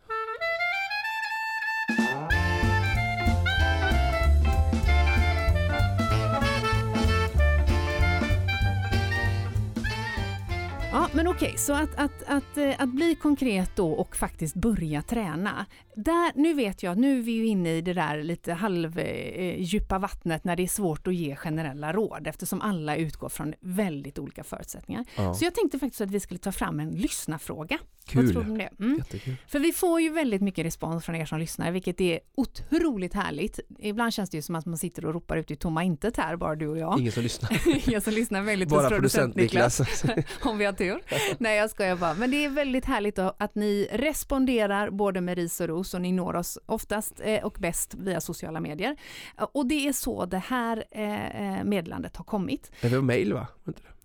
[10.92, 15.02] Ja, men okej, så att, att, att, eh, att bli konkret då och faktiskt börja
[15.02, 15.66] träna.
[15.96, 20.56] Där, nu vet jag, nu är vi inne i det där lite halvdjupa vattnet när
[20.56, 25.04] det är svårt att ge generella råd eftersom alla utgår från väldigt olika förutsättningar.
[25.16, 25.34] Ja.
[25.34, 27.78] Så jag tänkte faktiskt att vi skulle ta fram en lyssnarfråga.
[28.14, 28.32] Vad Kul.
[28.32, 28.70] tror du om det?
[28.78, 29.02] Mm.
[29.48, 33.60] För vi får ju väldigt mycket respons från er som lyssnar, vilket är otroligt härligt.
[33.78, 36.36] Ibland känns det ju som att man sitter och ropar ut i tomma intet här,
[36.36, 37.00] bara du och jag.
[37.00, 37.62] Ingen som lyssnar.
[37.92, 40.04] jag som lyssnar väldigt Bara producent Niklas.
[40.42, 41.02] om vi har tur.
[41.38, 42.14] Nej, jag skojar bara.
[42.14, 46.00] Men det är väldigt härligt att att ni responderar både med ris och ros och
[46.00, 48.96] ni når oss oftast eh, och bäst via sociala medier.
[49.38, 52.72] Eh, Och det är så det här eh, meddelandet har kommit.
[52.80, 53.46] Det var mail va?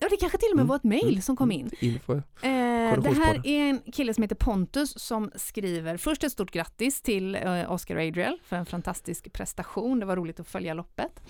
[0.02, 1.70] Ja, det kanske till och med Mm, var ett mejl mm, som kom in.
[1.80, 2.14] Info.
[2.14, 2.22] Eh,
[3.02, 7.36] det här är en kille som heter Pontus som skriver först ett stort grattis till
[7.36, 10.00] eh, Oscar Adriel för en fantastisk prestation.
[10.00, 11.22] Det var roligt att följa loppet.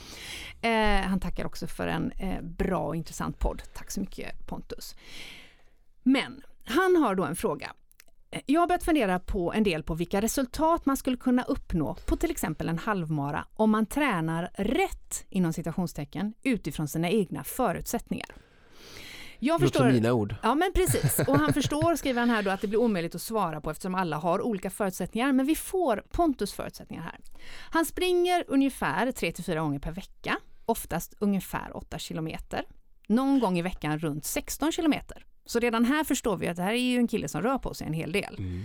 [0.62, 3.62] Eh, han tackar också för en bra och intressant podd.
[3.74, 4.96] Tack så mycket Pontus.
[6.04, 7.72] Men han har då en fråga.
[8.32, 11.96] Eh, Jag har börjat fundera på en del på vilka resultat man skulle kunna uppnå
[12.06, 18.28] på till exempel en halvmara om man tränar rätt inom citationstecken utifrån sina egna förutsättningar.
[19.42, 20.36] Jag Det låter förstår, mina ord.
[20.44, 23.22] Ja men precis, och han förstår, skriver han här då, att det blir omöjligt att
[23.22, 25.32] svara på eftersom alla har olika förutsättningar.
[25.34, 27.20] Men vi får Pontus förutsättningar här.
[27.72, 32.66] Han springer ungefär 3-4 gånger per vecka, oftast ungefär 8 kilometer.
[33.08, 35.26] Någon gång i veckan runt 16 kilometer.
[35.50, 37.74] Så redan här förstår vi att det här är ju en kille som rör på
[37.74, 38.36] sig en hel del.
[38.38, 38.64] Mm.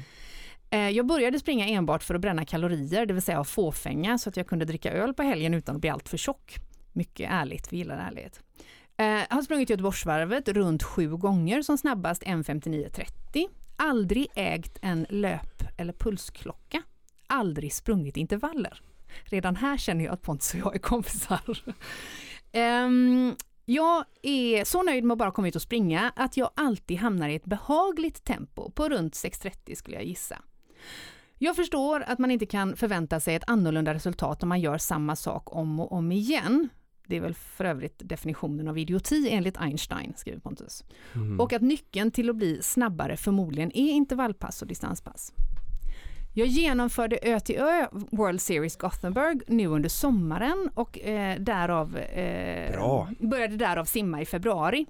[0.70, 4.36] Eh, Jag började springa enbart för att bränna kalorier, det vill säga fåfänga, så att
[4.36, 6.54] jag kunde dricka öl på helgen utan att bli alltför tjock.
[6.92, 8.40] Mycket ärligt, vi gillar ärlighet.
[8.96, 13.46] Eh, Jag har sprungit Göteborgsvarvet runt sju gånger som snabbast 1.59.30.
[13.76, 16.82] Aldrig ägt en löp eller pulsklocka.
[17.26, 18.80] Aldrig sprungit intervaller.
[19.24, 21.40] Redan här känner jag att Pontus och jag är kompisar.
[23.64, 27.28] Jag är så nöjd med att bara komma ut och springa att jag alltid hamnar
[27.28, 30.42] i ett behagligt tempo på runt 6.30 skulle jag gissa.
[31.38, 35.16] Jag förstår att man inte kan förvänta sig ett annorlunda resultat om man gör samma
[35.16, 36.68] sak om och om igen.
[37.06, 40.84] Det är väl för övrigt definitionen av idioti enligt Einstein, skriver Pontus.
[41.14, 41.40] Mm.
[41.40, 45.32] Och att nyckeln till att bli snabbare förmodligen är intervallpass och distanspass.
[46.36, 52.78] Jag genomförde Ö till Ö World Series Gothenburg nu under sommaren och eh, därav eh,
[53.18, 54.86] började därav simma i februari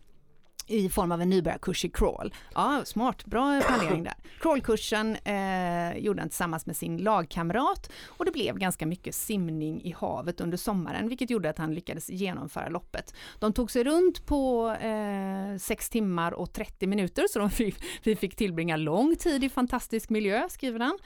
[0.67, 2.35] i form av en nybörjarkurs i crawl.
[2.55, 4.15] Ja, smart, bra planering där.
[4.41, 9.95] Crawlkursen eh, gjorde han tillsammans med sin lagkamrat och det blev ganska mycket simning i
[9.99, 13.15] havet under sommaren, vilket gjorde att han lyckades genomföra loppet.
[13.39, 18.17] De tog sig runt på eh, 6 timmar och 30 minuter, så de fick, vi
[18.17, 20.99] fick tillbringa lång tid i fantastisk miljö, skriver han.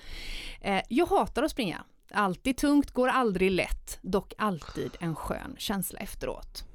[0.61, 1.85] Eh, jag hatar att springa.
[2.11, 6.68] Alltid tungt, går aldrig lätt, dock alltid en skön känsla efteråt.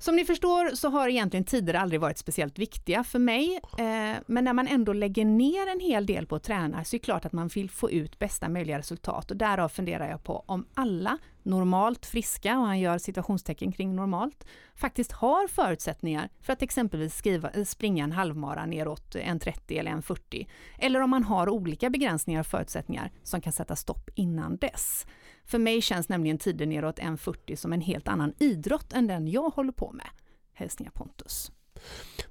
[0.00, 4.44] Som ni förstår så har egentligen tider aldrig varit speciellt viktiga för mig, eh, men
[4.44, 7.24] när man ändå lägger ner en hel del på att träna så är det klart
[7.24, 11.18] att man vill få ut bästa möjliga resultat och därav funderar jag på om alla
[11.42, 17.50] normalt friska, och han gör situationstecken kring normalt, faktiskt har förutsättningar för att exempelvis skriva,
[17.50, 20.46] eh, springa en halvmara neråt eh, 1.30 eller 1.40,
[20.78, 25.06] eller om man har olika begränsningar och förutsättningar som kan sätta stopp innan dess.
[25.48, 29.50] För mig känns nämligen tiden neråt 1.40 som en helt annan idrott än den jag
[29.50, 30.08] håller på med.
[30.52, 31.52] Hälsningar Pontus.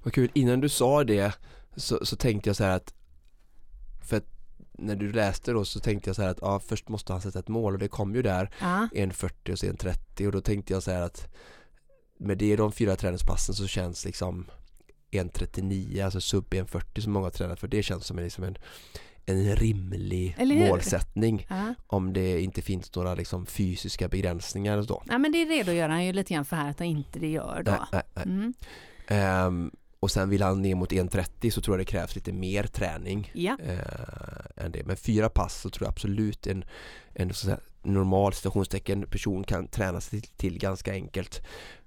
[0.02, 1.34] Vad kul, innan du sa det
[1.76, 2.94] så, så tänkte jag så här att
[4.08, 4.26] för att
[4.72, 7.38] när du läste då så tänkte jag så här att ja, först måste han sätta
[7.38, 8.88] ett mål och det kom ju där ja.
[8.92, 11.28] 1.40 och sen 1.30 och då tänkte jag så här att
[12.18, 14.46] med det de fyra träningspassen så känns liksom
[15.10, 18.58] 1.39, alltså sub 1.40 som många har tränat för det känns som liksom en
[19.28, 21.74] en rimlig målsättning ja.
[21.86, 25.02] om det inte finns några liksom fysiska begränsningar då.
[25.08, 27.62] Ja men det redogör han ju lite grann för här att han inte det gör
[27.62, 27.70] då.
[27.70, 28.24] Nej, nej, nej.
[28.24, 29.46] Mm.
[29.46, 32.64] Um, och sen vill han ner mot 1.30 så tror jag det krävs lite mer
[32.64, 33.56] träning ja.
[33.68, 34.86] uh, än det.
[34.86, 36.64] Men fyra pass så tror jag absolut en,
[37.14, 37.32] en
[37.82, 41.46] normal situationstecken person kan träna sig till, till ganska enkelt.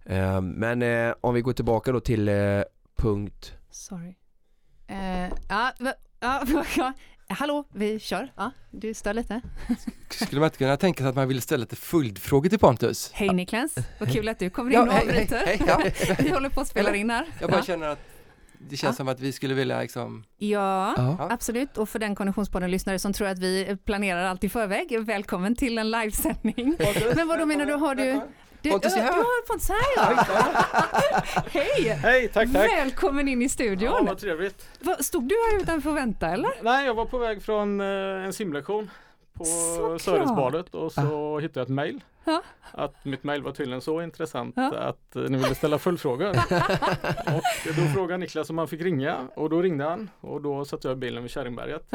[0.09, 2.61] Uh, men uh, om vi går tillbaka då till eh,
[2.95, 3.53] punkt...
[3.69, 4.15] Sorry.
[5.49, 5.71] ja,
[6.19, 6.43] ja,
[7.31, 8.31] Hallå, vi kör.
[8.35, 9.41] Ja, du stör lite.
[10.09, 13.11] Skulle man inte kunna tänka sig att man vill ställa lite följdfrågor till Pontus?
[13.13, 15.43] Hej Niklas, vad kul att du kommer in och avbryter.
[15.45, 16.15] Hej, hej, ja.
[16.19, 17.25] vi håller på att spela in här.
[17.39, 17.63] Jag bara ja.
[17.63, 17.99] känner att
[18.69, 18.97] det känns ja.
[18.97, 21.77] som att vi skulle vilja liksom Ja, ja, absolut.
[21.77, 25.91] Och för den Konditionspodden-lyssnare som tror att vi planerar allt i förväg, välkommen till en
[25.91, 26.75] livesändning.
[27.15, 28.21] Men vad då menar du, har du
[28.61, 29.11] du, Pontus är här.
[29.11, 31.41] Du har Pontus här ja.
[31.51, 31.83] Hej!
[31.83, 32.71] Hej, tack tack!
[32.71, 33.93] Välkommen in i studion!
[33.93, 34.69] Ja, vad trevligt!
[34.99, 36.51] Stod du här utanför och väntade eller?
[36.61, 38.89] Nej, jag var på väg från eh, en simlektion
[39.33, 39.45] på
[39.99, 42.01] Sörensbadet och så hittade jag ett mail.
[42.23, 42.43] Ja.
[42.71, 44.77] Att mitt mail var tydligen så intressant ja.
[44.77, 46.29] att eh, ni ville ställa följdfrågor.
[47.35, 50.83] och då frågade Niklas om han fick ringa och då ringde han och då satt
[50.83, 51.93] jag i bilen vid Kärringberget.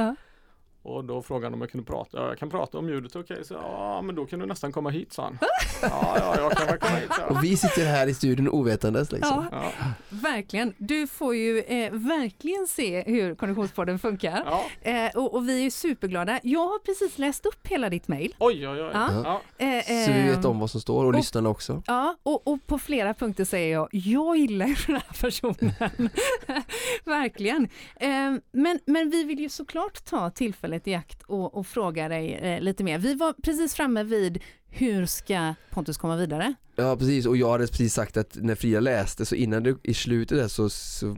[0.86, 2.18] Och då frågade han om jag kunde prata.
[2.18, 3.34] Ja, jag kan prata om ljudet, okej.
[3.34, 3.44] Okay.
[3.44, 5.38] Så ja, men då kan du nästan komma hit, sa han.
[5.82, 7.10] Ja, ja, jag kan väl komma hit.
[7.18, 7.26] Ja.
[7.26, 9.48] Och vi sitter här i studion ovetandes liksom.
[9.52, 9.86] Ja, ja.
[10.08, 10.74] verkligen.
[10.78, 14.42] Du får ju eh, verkligen se hur Konditionspodden funkar.
[14.46, 14.90] Ja.
[14.90, 16.40] Eh, och, och, vi är superglada.
[16.42, 18.34] Jag har precis läst upp hela ditt mejl.
[18.38, 18.90] Oj, oj, oj.
[18.92, 19.40] Ja.
[19.58, 21.82] Eh, Så vi vet om vad som står och, och lyssnarna också.
[21.86, 25.72] Ja, och, och, på flera punkter säger jag, jag gillar den här personen.
[27.04, 27.68] verkligen.
[27.96, 28.08] Eh,
[28.52, 32.34] men, men vi vill ju såklart ta tillfället tillfället i akt och, och fråga dig
[32.34, 32.98] eh, lite mer.
[32.98, 36.54] Vi var precis framme vid hur ska Pontus komma vidare?
[36.76, 37.26] Ja precis.
[37.26, 40.48] Och jag hade precis sagt att när Frida läste så innan du i slutet där
[40.48, 41.16] så, så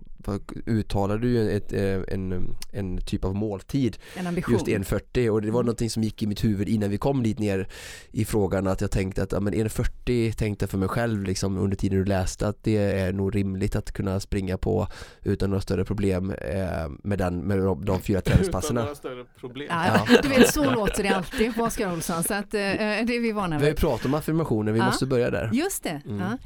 [0.66, 3.98] uttalade du ju ett, eh, en, en typ av måltid.
[4.16, 4.52] En ambition.
[4.52, 5.66] Just 1.40 och det var mm.
[5.66, 7.68] någonting som gick i mitt huvud innan vi kom dit ner
[8.10, 11.58] i frågan att jag tänkte att ja, men 1.40 tänkte jag för mig själv liksom
[11.58, 14.88] under tiden du läste att det är nog rimligt att kunna springa på
[15.22, 18.80] utan några större problem eh, med, den, med de, de fyra träningspasserna.
[18.80, 19.68] Utan några större problem.
[19.70, 20.18] Ja, ja.
[20.22, 23.32] Du vet så låter det alltid på Oskar Olsson så att eh, det är vi
[23.32, 24.86] vana vid Vi har ju pratat om affirmationer, vi ja.
[24.86, 26.20] måste börja där Just det, mm.
[26.20, 26.38] ja.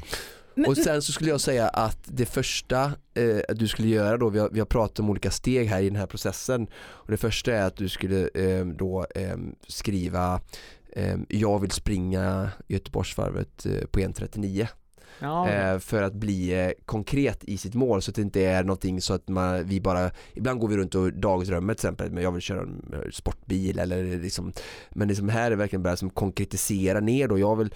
[0.54, 2.84] Men, och sen så skulle jag säga att det första
[3.14, 5.88] eh, du skulle göra då, vi har, vi har pratat om olika steg här i
[5.88, 9.36] den här processen och det första är att du skulle eh, då eh,
[9.66, 10.40] skriva
[10.92, 14.66] eh, jag vill springa Göteborgsvarvet eh, på 1.39
[15.22, 15.48] Ja.
[15.48, 19.00] Eh, för att bli eh, konkret i sitt mål så att det inte är någonting
[19.00, 22.32] så att man, vi bara Ibland går vi runt och dagsdrömmer till exempel men jag
[22.32, 24.52] vill köra en sportbil eller liksom
[24.90, 27.74] Men liksom här är verkligen bara som konkretisera ner då Jag vill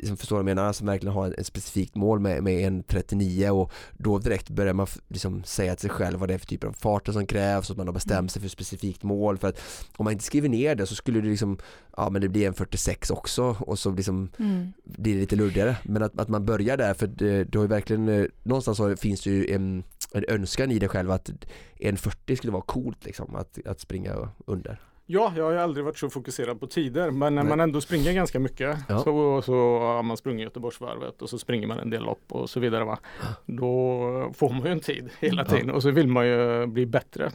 [0.00, 3.50] liksom förstår vad jag menar, som verkligen har ett specifikt mål med, med en 39
[3.50, 6.68] och då direkt börjar man liksom säga till sig själv vad det är för typer
[6.68, 8.28] av farter som krävs och att man har bestämt mm.
[8.28, 9.60] sig för ett specifikt mål för att
[9.96, 11.58] om man inte skriver ner det så skulle det liksom
[11.96, 14.72] ja men det blir en 46 också och så liksom mm.
[14.84, 17.68] blir det lite luddigare men att, att man börjar där för det, det har ju
[17.68, 21.30] verkligen eh, någonstans så finns det ju en, en önskan i det själv att
[21.76, 24.80] en 40 skulle vara coolt liksom att, att springa under.
[25.12, 27.50] Ja, jag har aldrig varit så fokuserad på tider men när Nej.
[27.50, 28.98] man ändå springer ganska mycket ja.
[28.98, 32.60] så, så har man sprungit Göteborgsvarvet och så springer man en del lopp och så
[32.60, 32.84] vidare.
[32.84, 32.98] Va?
[33.46, 35.74] Då får man ju en tid hela tiden ja.
[35.74, 37.30] och så vill man ju bli bättre.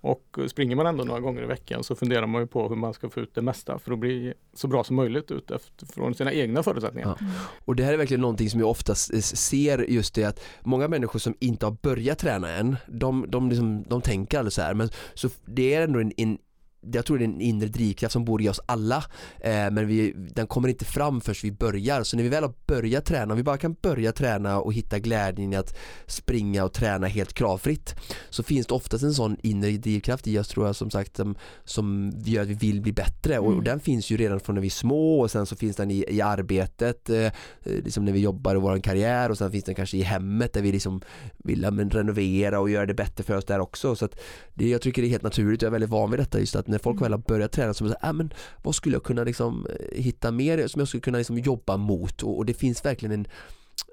[0.00, 2.94] Och springer man ändå några gånger i veckan så funderar man ju på hur man
[2.94, 6.62] ska få ut det mesta för att bli så bra som möjligt utifrån sina egna
[6.62, 7.16] förutsättningar.
[7.20, 7.26] Ja.
[7.64, 11.18] Och det här är verkligen någonting som jag oftast ser just det att många människor
[11.18, 14.88] som inte har börjat träna än, de, de, liksom, de tänker aldrig så här men
[15.14, 16.38] så det är ändå en, en
[16.92, 19.04] jag tror det är en inre drivkraft som bor i oss alla
[19.40, 22.54] eh, men vi, den kommer inte fram förrän vi börjar så när vi väl har
[22.66, 26.72] börjat träna, om vi bara kan börja träna och hitta glädjen i att springa och
[26.72, 27.94] träna helt kravfritt
[28.30, 31.36] så finns det oftast en sån inre drivkraft i oss tror jag som sagt som,
[31.64, 33.44] som gör att vi vill bli bättre mm.
[33.44, 33.64] och, och, mm.
[33.64, 36.04] den finns ju redan från när vi är små och sen så finns den i,
[36.08, 39.96] i arbetet eh, liksom när vi jobbar i vår karriär och sen finns den kanske
[39.96, 41.00] i hemmet där vi liksom
[41.38, 44.20] vill men, renovera och göra det bättre för oss där också så att
[44.54, 46.65] det, jag tycker det är helt naturligt, jag är väldigt van vid detta just att
[46.66, 48.94] att när folk väl har börjat träna så är det säger, äh, men vad skulle
[48.94, 52.22] jag kunna liksom eh, hitta mer som jag skulle kunna liksom jobba mot?
[52.22, 53.26] Och, och det finns verkligen en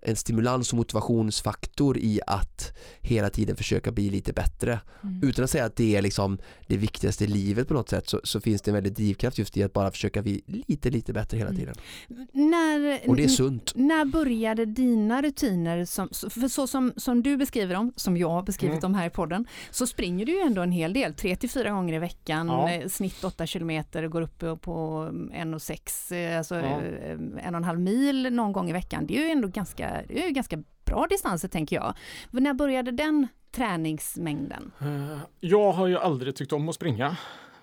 [0.06, 4.80] en stimulans och motivationsfaktor i att hela tiden försöka bli lite bättre.
[5.04, 5.30] Mm.
[5.30, 8.22] Utan att säga att det är liksom det viktigaste i livet på något sätt så,
[8.24, 11.38] så, finns det en väldigt drivkraft just i att bara försöka bli lite, lite bättre
[11.38, 11.60] hela mm.
[11.60, 11.76] tiden.
[12.10, 12.28] Mm.
[12.32, 13.72] När, och det är sunt.
[13.76, 18.44] När började dina rutiner, som, för så som, som du beskriver dem, som jag har
[18.44, 18.82] beskrivit mm.
[18.82, 22.00] dem här i podden, så springer du ju ändå en hel del, 3-4 gånger i
[22.00, 22.72] veckan, ja.
[22.72, 26.62] Eh, snitt 8 kilometer, går upp på 1,6, eh, alltså ja.
[26.62, 27.12] Eh,
[27.48, 29.06] en och en halv mil någon gång i veckan.
[29.08, 31.94] Det är ju ändå ganska det är ganska bra distanser tänker jag.
[32.32, 34.72] När började den träningsmängden?
[34.82, 37.18] Eh, jag har ju aldrig tyckt om att springa.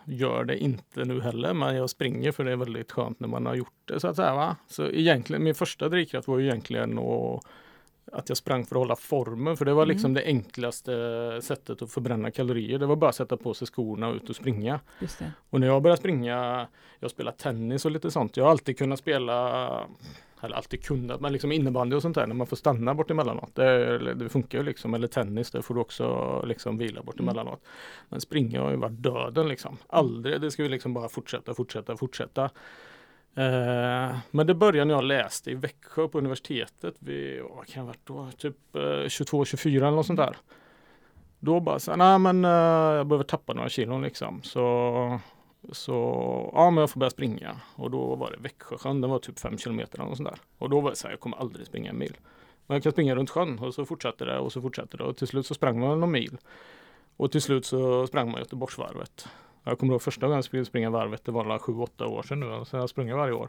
[0.04, 3.46] Gör det inte nu heller, men jag springer för det är väldigt skönt när man
[3.46, 4.34] har gjort det så att säga.
[4.34, 4.56] Va?
[4.66, 7.44] Så egentligen, min första drivkraft var ju egentligen att
[8.12, 10.14] att jag sprang för att hålla formen för det var liksom mm.
[10.14, 10.92] det enklaste
[11.42, 12.78] sättet att förbränna kalorier.
[12.78, 14.80] Det var bara att sätta på sig skorna och ut och springa.
[15.50, 16.66] Och när jag började springa,
[16.98, 18.36] jag spelade tennis och lite sånt.
[18.36, 19.86] Jag har alltid kunnat spela
[20.42, 23.54] eller alltid kunnat, men liksom innebandy och sånt där när man får stanna bort emellanåt.
[23.54, 24.94] Det, det funkar ju liksom.
[24.94, 27.28] Eller tennis, där får du också liksom vila bort mm.
[27.28, 27.62] emellanåt.
[28.08, 29.76] Men springa har ju varit döden liksom.
[29.88, 32.50] Aldrig, det ska vi liksom bara fortsätta, fortsätta, fortsätta.
[33.34, 37.86] Eh, men det började när jag läste i Växjö på universitetet vid, vad kan jag
[37.86, 40.36] varit då, typ eh, 22, 24 eller något sånt där.
[41.38, 42.50] Då bara så nej men eh,
[42.96, 44.42] jag behöver tappa några kilon liksom.
[44.42, 45.20] Så
[45.72, 45.92] så
[46.54, 47.60] ja, men jag får börja springa.
[47.76, 50.38] Och då var det Växjösjön, den var typ fem kilometer eller sånt där.
[50.58, 52.16] Och då var det så här, jag kommer aldrig springa en mil.
[52.66, 55.16] Men jag kan springa runt sjön och så fortsatte det och så fortsatte det och
[55.16, 56.38] till slut så sprang man någon mil.
[57.16, 59.28] Och till slut så sprang man Göteborgsvarvet.
[59.64, 62.64] Jag kommer ihåg första gången jag skulle springa varvet, det var 7-8 år sedan nu.
[62.64, 63.48] Så jag har sprungit varje år.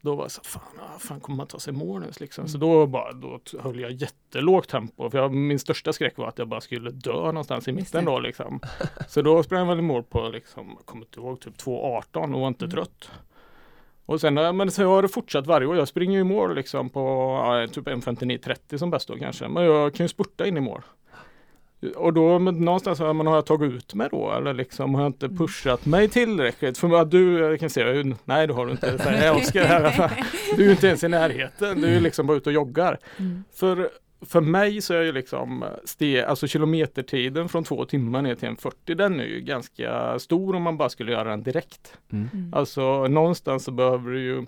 [0.00, 2.42] Då var jag så fan, ah, fan kommer man ta sig mål ens liksom?
[2.42, 2.48] Mm.
[2.48, 5.10] Så då, bara, då höll jag jättelågt tempo.
[5.10, 8.18] För jag, min största skräck var att jag bara skulle dö någonstans i mitten då
[8.18, 8.60] liksom.
[9.08, 12.34] Så då sprang jag väl i mål på, liksom, jag kommer inte ihåg, typ 2.18
[12.34, 12.74] och var inte mm.
[12.74, 13.10] trött.
[14.06, 15.76] Och sen, men så har det fortsatt varje år.
[15.76, 17.00] Jag springer i mål liksom på
[17.44, 19.48] ja, typ 1.59.30 som bäst då kanske.
[19.48, 20.82] Men jag kan ju spurta in i mål.
[21.96, 25.02] Och då men någonstans har, man, har jag tagit ut mig då eller liksom har
[25.02, 26.78] jag inte pushat mig tillräckligt?
[26.78, 28.98] För att du jag kan se, nej det har du inte.
[28.98, 30.24] Så jag Oskar här,
[30.56, 31.80] du är inte ens i närheten.
[31.80, 32.98] Du är liksom bara ute och joggar.
[33.16, 33.44] Mm.
[33.54, 33.88] För,
[34.26, 38.56] för mig så är ju liksom ste, alltså kilometertiden från två timmar ner till en
[38.56, 41.98] 40 den är ju ganska stor om man bara skulle göra den direkt.
[42.12, 42.28] Mm.
[42.32, 42.54] mm.
[42.54, 44.46] Alltså någonstans så behöver du ju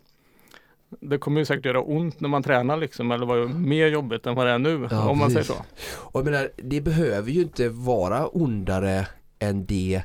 [1.01, 4.34] det kommer ju säkert göra ont när man tränar liksom eller vara mer jobbigt än
[4.34, 5.47] vad det är nu ja, om man precis.
[5.47, 5.64] säger så.
[5.97, 9.07] Och jag menar, det behöver ju inte vara ondare
[9.38, 10.03] än det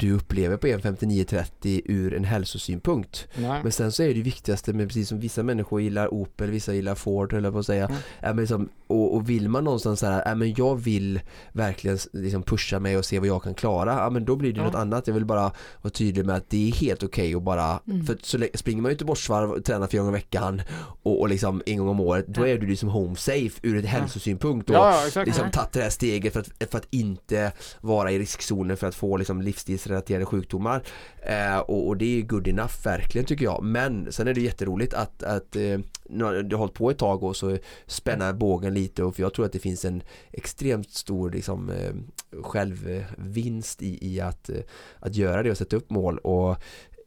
[0.00, 3.28] du upplever på 1.59.30 ur en hälsosynpunkt.
[3.34, 3.60] Nej.
[3.62, 6.94] Men sen så är det viktigaste med precis som vissa människor gillar Opel, vissa gillar
[6.94, 7.84] Ford eller på att säga.
[7.84, 7.96] Mm.
[7.96, 11.20] Äh, men liksom, och, och, vill man någonstans så här, äh, men jag vill
[11.52, 14.04] verkligen liksom pusha mig och se vad jag kan klara.
[14.04, 14.64] Äh, men då blir det ja.
[14.64, 15.06] något annat.
[15.06, 18.06] Jag vill bara vara tydlig med att det är helt okej okay att bara, mm.
[18.06, 20.62] för så springer man ju inte bortsvarv och tränar fyra gånger i veckan
[21.02, 23.84] och, och liksom en gång om året, då är du liksom home safe ur ett
[23.84, 23.90] ja.
[23.90, 28.18] hälsosynpunkt och ja, liksom tagit det här steget för att, för att inte vara i
[28.18, 30.82] riskzonen för att få liksom livsstils relaterade sjukdomar.
[31.22, 33.62] Eh, och, och, det är good enough verkligen tycker jag.
[33.62, 35.78] Men sen är det jätteroligt att, att eh,
[36.08, 39.04] du har hållit på ett tag och så spänna bågen lite.
[39.04, 41.94] Och för jag tror att det finns en extremt stor liksom, eh,
[42.42, 44.60] självvinst i, i att, eh,
[44.98, 46.18] att göra det och sätta upp mål.
[46.18, 46.56] Och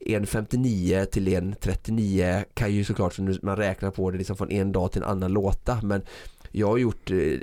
[0.05, 4.91] 1.59 till 1.39 kan ju såklart, som man räknar på det liksom från en dag
[4.91, 5.79] till en annan låta.
[5.84, 6.01] Men
[6.51, 7.39] jag har gjort eh,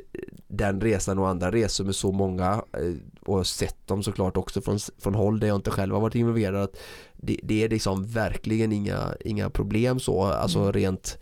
[0.51, 4.79] den resan och andra resor med så många eh, och sett dem såklart också från,
[4.99, 6.63] från håll där jag inte själv har varit involverad.
[6.63, 6.81] Att
[7.17, 10.73] det, det är liksom verkligen inga, inga problem så, alltså mm.
[10.73, 11.19] rent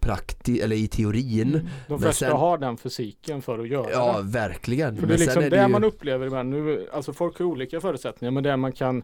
[0.00, 1.54] praktiskt eller i teorin.
[1.54, 1.66] Mm.
[1.88, 4.22] De flesta sen, har den fysiken för att göra Ja, det.
[4.22, 4.96] verkligen.
[4.96, 5.68] För det är liksom är det, det ju...
[5.68, 6.50] man upplever ibland.
[6.50, 9.02] Nu, alltså folk har olika förutsättningar men det man kan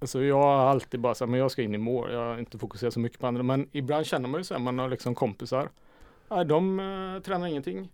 [0.00, 2.12] Alltså jag har alltid bara sagt men jag ska in i mål.
[2.12, 3.42] Jag har inte fokuserat så mycket på andra.
[3.42, 5.68] Men ibland känner man ju så här, man har liksom kompisar.
[6.46, 7.88] De uh, tränar ingenting.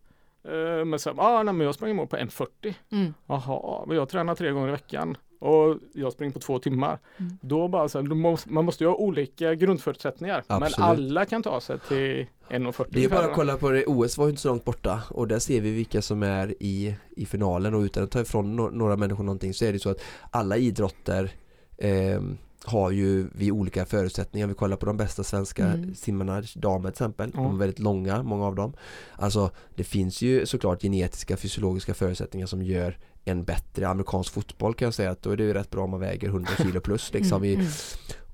[0.48, 2.74] Uh, men så, ah, nej, men jag sprang i mål på 1.40.
[2.92, 3.14] Mm.
[3.26, 6.98] Jaha, men jag tränar tre gånger i veckan och jag springer på två timmar.
[7.16, 7.38] Mm.
[7.42, 10.44] Då bara så här, måste, man måste ju ha olika grundförutsättningar.
[10.46, 10.78] Absolut.
[10.78, 12.86] Men alla kan ta sig till 1.40.
[12.90, 15.28] Det är bara att kolla på det, OS var ju inte så långt borta och
[15.28, 18.70] där ser vi vilka som är i, i finalen och utan att ta ifrån no
[18.70, 21.30] några människor någonting så är det så att alla idrotter
[21.78, 22.20] eh,
[22.66, 24.46] har ju vi olika förutsättningar.
[24.46, 25.94] Vi kollar på de bästa svenska mm.
[25.94, 27.30] simmarna, damer till exempel.
[27.34, 27.44] Mm.
[27.44, 28.72] De är väldigt långa, många av dem.
[29.16, 34.86] Alltså det finns ju såklart genetiska, fysiologiska förutsättningar som gör en bättre amerikansk fotboll kan
[34.86, 37.12] jag säga att då är det ju rätt bra om man väger 100 kilo plus
[37.12, 37.42] liksom.
[37.42, 37.60] Mm.
[37.60, 37.72] mm.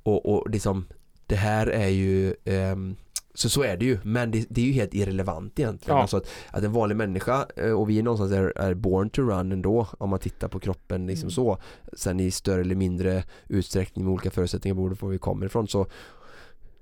[0.03, 0.85] Och, och liksom
[1.27, 2.97] det här är ju um,
[3.35, 5.97] så så är det ju, men det, det är ju helt irrelevant egentligen.
[5.97, 6.03] Ja.
[6.03, 9.23] Alltså att, att en vanlig människa, eh, och vi är någonstans är, är born to
[9.23, 11.31] run ändå, om man tittar på kroppen liksom mm.
[11.31, 11.59] så.
[11.93, 15.69] Sen i större eller mindre utsträckning med olika förutsättningar beroende på var vi kommer ifrån
[15.69, 15.87] så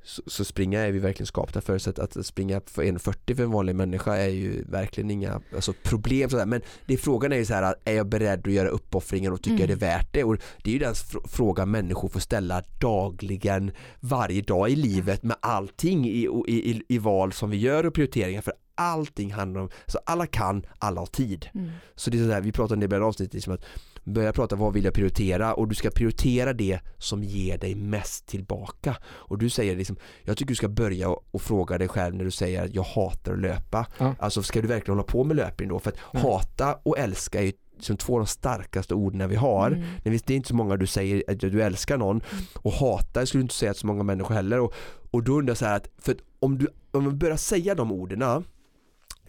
[0.03, 3.51] så, så springa är vi verkligen skapta för så att, springa för 1.40 för en
[3.51, 6.47] vanlig människa är ju verkligen inga alltså problem sådär.
[6.47, 9.57] men det frågan är ju så här är jag beredd att göra uppoffringar och tycker
[9.57, 9.61] mm.
[9.61, 10.95] jag det är värt det och det är ju den
[11.29, 13.71] frågan människor får ställa dagligen
[14.01, 17.95] varje dag i livet med allting i, i, i, i val som vi gör och
[17.95, 21.49] prioriteringar för allting handlar om, så alla kan, alla har tid.
[21.55, 21.71] Mm.
[21.95, 23.65] Så det är sådär, vi pratade om det i början av avsnittet, liksom att
[24.05, 28.27] börja prata vad vill jag prioritera och du ska prioritera det som ger dig mest
[28.27, 32.15] tillbaka och du säger liksom jag tycker du ska börja och, och fråga dig själv
[32.15, 34.15] när du säger att jag hatar att löpa ja.
[34.19, 36.19] alltså ska du verkligen hålla på med löpning då för att ja.
[36.19, 39.67] hata och älska är som två av de starkaste orden vi har.
[39.67, 39.85] Mm.
[40.03, 42.45] Det är inte så många du säger att du älskar någon mm.
[42.55, 44.75] och hatar skulle du inte säga till så många människor heller och,
[45.11, 47.75] och då undrar jag så här att för att om du om du börjar säga
[47.75, 48.23] de orden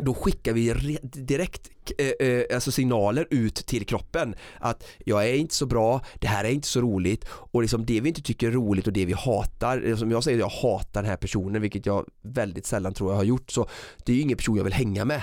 [0.02, 5.56] då skickar vi direkt eh, eh, alltså signaler ut till kroppen att jag är inte
[5.56, 8.52] så bra, det här är inte så roligt och liksom det vi inte tycker är
[8.52, 11.86] roligt och det vi hatar, eh, som jag säger jag hatar den här personen vilket
[11.86, 13.70] jag väldigt sällan tror jag har gjort så
[14.06, 15.22] det är ju ingen person jag vill hänga med.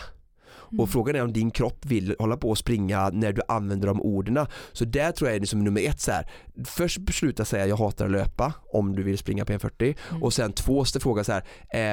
[0.70, 0.80] Mm.
[0.80, 4.02] Och frågan är om din kropp vill hålla på och springa när du använder de
[4.02, 4.46] orden.
[4.72, 6.30] Så där tror jag är det som nummer ett så här.
[6.64, 10.22] Först besluta säga jag hatar att löpa om du vill springa på 1.40 mm.
[10.22, 11.44] och sen två fråga så här,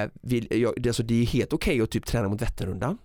[0.03, 2.97] eh, vill, jag, alltså det är helt okej okay att typ träna mot Vätternrundan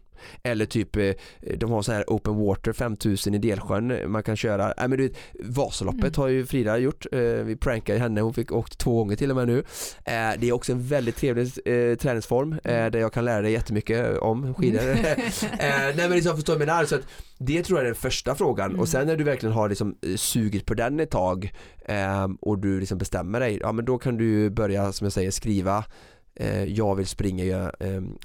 [0.42, 1.12] eller typ eh,
[1.56, 5.08] de har så här open water 5000 i Delsjön man kan köra, nej men du
[5.08, 6.20] vet Vasaloppet mm.
[6.22, 9.36] har ju Frida gjort, eh, vi prankar henne, hon fick åkt två gånger till och
[9.36, 9.58] med nu
[10.04, 11.54] eh, Det är också en väldigt trevlig
[11.98, 12.92] träningsform mm.
[12.92, 14.80] där jag kan lära dig jättemycket om skidor
[15.58, 17.06] Nej men liksom förstår du menar så att
[17.38, 18.80] det tror jag är den första frågan mm.
[18.80, 21.52] och sen när du verkligen har liksom sugit på den ett tag
[22.40, 25.84] och du liksom bestämmer dig, ja men då kan du börja som jag säger skriva
[26.66, 27.72] jag vill springa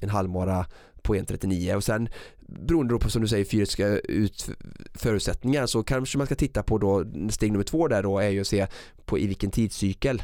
[0.01, 0.65] en halvmara
[1.05, 4.49] på 1.39 och sen beroende på som du säger fysiska ut
[4.93, 8.41] förutsättningar så kanske man ska titta på då steg nummer två där då är ju
[8.41, 8.67] att se
[9.05, 10.23] på i vilken tidscykel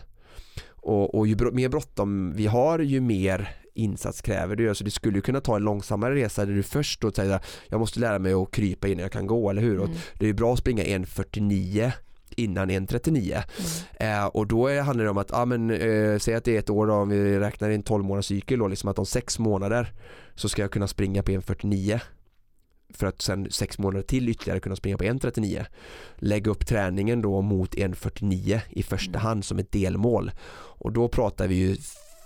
[0.70, 4.76] och, och ju mer bråttom vi har ju mer insats kräver det.
[4.76, 7.80] Så det skulle ju kunna ta en långsammare resa där du först då säger jag
[7.80, 9.76] måste lära mig att krypa innan jag kan gå, eller hur?
[9.76, 9.84] Mm.
[9.84, 11.92] Och det är bra att springa 1.49
[12.36, 13.44] innan 1.39
[14.00, 14.20] mm.
[14.20, 16.70] eh, och då handlar det om att, ja men eh, säg att det är ett
[16.70, 19.94] år då, om vi räknar en 12 månaders cykel då, liksom att om sex månader
[20.36, 22.00] så ska jag kunna springa på 1.49
[22.94, 25.66] för att sen sex månader till ytterligare kunna springa på 1.39
[26.16, 29.22] lägga upp träningen då mot 1.49 i första mm.
[29.22, 31.78] hand som ett delmål och då pratar vi ju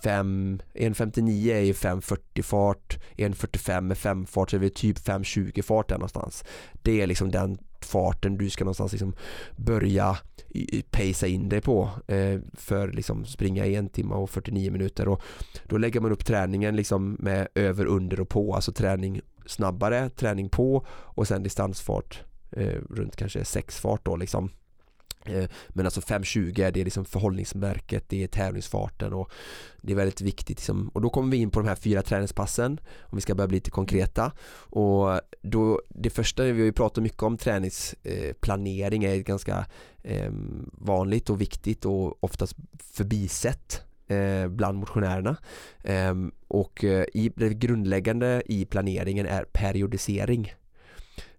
[0.03, 5.61] 5, 1.59 är ju 5.40 fart, 1.45 är 5 fart så är vi typ 5.20
[5.61, 6.43] fart där någonstans.
[6.73, 9.15] Det är liksom den farten du ska någonstans liksom
[9.55, 10.17] börja
[10.91, 15.07] pacea in dig på eh, för liksom springa i en timme och 49 minuter.
[15.07, 15.21] Och
[15.65, 20.49] då lägger man upp träningen liksom med över, under och på, alltså träning snabbare, träning
[20.49, 24.49] på och sen distansfart eh, runt kanske 6 fart då liksom.
[25.25, 29.31] Eh, men alltså 5.20 är det liksom förhållningsmärket, det är tävlingsfarten och
[29.81, 30.87] det är väldigt viktigt liksom.
[30.87, 33.57] och då kommer vi in på de här fyra träningspassen om vi ska börja bli
[33.57, 34.31] lite konkreta.
[34.69, 39.65] Och då det första, vi har ju pratat mycket om träningsplanering eh, är ganska
[40.03, 40.31] eh,
[40.71, 42.55] vanligt och viktigt och oftast
[42.93, 45.37] förbisett eh, bland motionärerna.
[45.83, 50.53] Ehm, och eh, i, det grundläggande i planeringen är periodisering.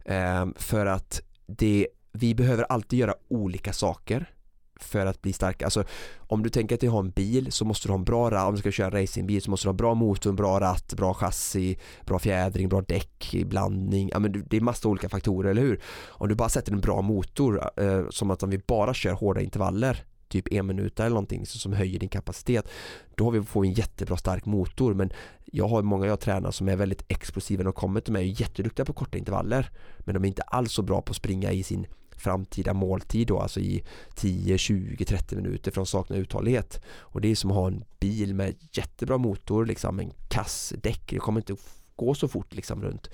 [0.04, 1.86] Ehm, för att det
[2.16, 4.32] vi behöver alltid göra olika saker
[4.80, 5.64] för att bli starka.
[5.64, 5.84] Alltså,
[6.16, 8.48] om du tänker att du har en bil så måste du ha en bra ratt,
[8.48, 10.94] om du ska köra en racingbil så måste du ha bra motor, en bra ratt,
[10.94, 14.10] bra chassi, bra fjädring, bra däck, blandning.
[14.12, 15.80] Ja, men det är massa olika faktorer, eller hur?
[16.06, 19.40] Om du bara sätter en bra motor, eh, som att om vi bara kör hårda
[19.40, 22.68] intervaller typ en minut eller någonting som höjer din kapacitet
[23.14, 25.10] då har vi, får vi en jättebra stark motor men
[25.44, 28.36] jag har många jag tränar som är väldigt explosiva när de kommer till mig och
[28.36, 31.52] är jätteduktiga på korta intervaller men de är inte alls så bra på att springa
[31.52, 31.86] i sin
[32.16, 36.80] framtida måltid då, alltså i 10, 20, 30 minuter för de saknar uthållighet.
[36.98, 41.02] Och det är som att ha en bil med jättebra motor, liksom en kass däck,
[41.10, 41.56] det kommer inte
[41.96, 43.10] gå så fort liksom runt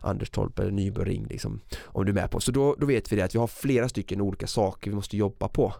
[0.00, 2.40] Anderstorp eller Nybro liksom, om du är med på.
[2.40, 5.16] Så då, då vet vi det att vi har flera stycken olika saker vi måste
[5.16, 5.74] jobba på.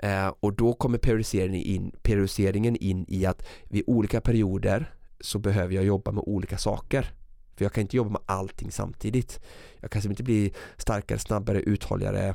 [0.00, 5.74] Eh, och då kommer periodiseringen in, periodiseringen in i att vid olika perioder så behöver
[5.74, 7.10] jag jobba med olika saker.
[7.56, 9.40] För jag kan inte jobba med allting samtidigt.
[9.80, 12.34] Jag kan inte bli starkare, snabbare, uthålligare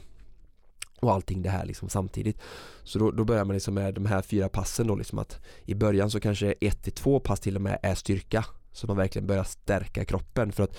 [0.99, 2.37] och allting det här liksom samtidigt.
[2.83, 5.75] Så då, då börjar man liksom med de här fyra passen då liksom att i
[5.75, 9.27] början så kanske ett till två pass till och med är styrka så man verkligen
[9.27, 10.77] börjar stärka kroppen för att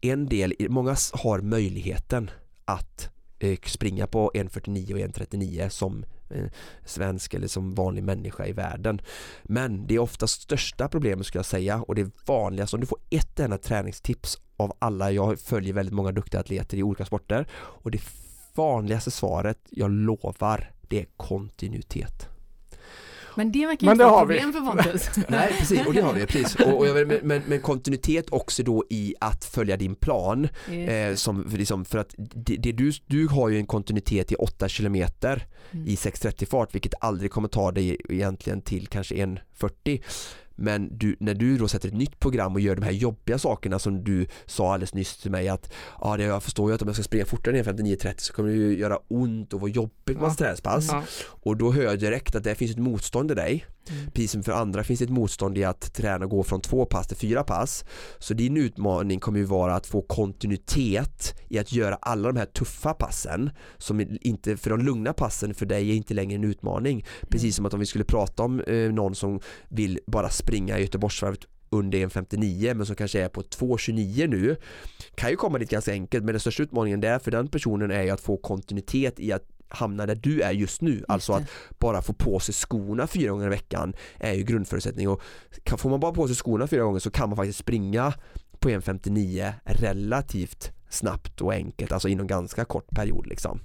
[0.00, 2.30] en del, många har möjligheten
[2.64, 6.04] att eh, springa på 1.49 och 1.39 som
[6.34, 6.44] Eh,
[6.84, 9.00] svensk eller som vanlig människa i världen.
[9.42, 12.98] Men det är ofta största problemet skulle jag säga och det vanligaste, om du får
[13.10, 17.90] ett enda träningstips av alla, jag följer väldigt många duktiga atleter i olika sporter och
[17.90, 18.02] det
[18.54, 22.31] vanligaste svaret, jag lovar, det är kontinuitet.
[23.36, 24.52] Men det verkar men inte vara ett problem vi.
[24.52, 25.10] för Pontus.
[25.28, 26.54] Nej, precis, och det har vi, precis.
[26.54, 30.48] Och, och men, men, men, kontinuitet också då i att följa din plan.
[30.70, 34.34] Eh, som, för, liksom, för att det, det, du, du har ju en kontinuitet i
[34.34, 35.06] 8 km mm.
[35.86, 40.00] i 6.30 fart, vilket aldrig kommer ta dig egentligen till kanske 1.40
[40.62, 43.78] men du, när du då sätter ett nytt program och gör de här jobbiga sakerna
[43.78, 46.88] som du sa alldeles nyss till mig att ja, det, jag förstår ju att om
[46.88, 50.20] jag ska springa fortare än 59.30 så kommer det ju göra ont och vara jobbigt
[50.20, 50.34] med ja.
[50.34, 50.88] träningspass.
[50.90, 51.02] Ja.
[51.44, 53.66] Och då hör jag direkt att det finns ett motstånd i dig.
[53.90, 54.10] Mm.
[54.10, 56.84] Precis som för andra finns det ett motstånd i att träna och gå från två
[56.84, 57.84] pass till fyra pass.
[58.18, 62.46] Så din utmaning kommer ju vara att få kontinuitet i att göra alla de här
[62.46, 67.04] tuffa passen som inte, för de lugna passen för dig är inte längre en utmaning.
[67.28, 67.52] Precis mm.
[67.52, 71.40] som att om vi skulle prata om eh, någon som vill bara springa Göteborgsvarvet
[71.70, 74.56] under 1.59 men som kanske är på 2.29 nu
[75.14, 78.02] kan ju komma dit ganska enkelt men den största utmaningen där för den personen är
[78.02, 80.90] ju att få kontinuitet i att hamna där du är just nu.
[80.90, 81.42] Just alltså att
[81.78, 85.22] bara få på sig skorna fyra gånger i veckan är ju grundförutsättning och
[85.76, 88.14] får man bara på sig skorna fyra gånger så kan man faktiskt springa
[88.58, 93.60] på 1.59 relativt snabbt och enkelt, alltså inom ganska kort period liksom.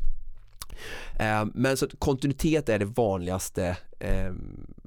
[1.20, 4.34] Eh, men så kontinuitet är det vanligaste eh,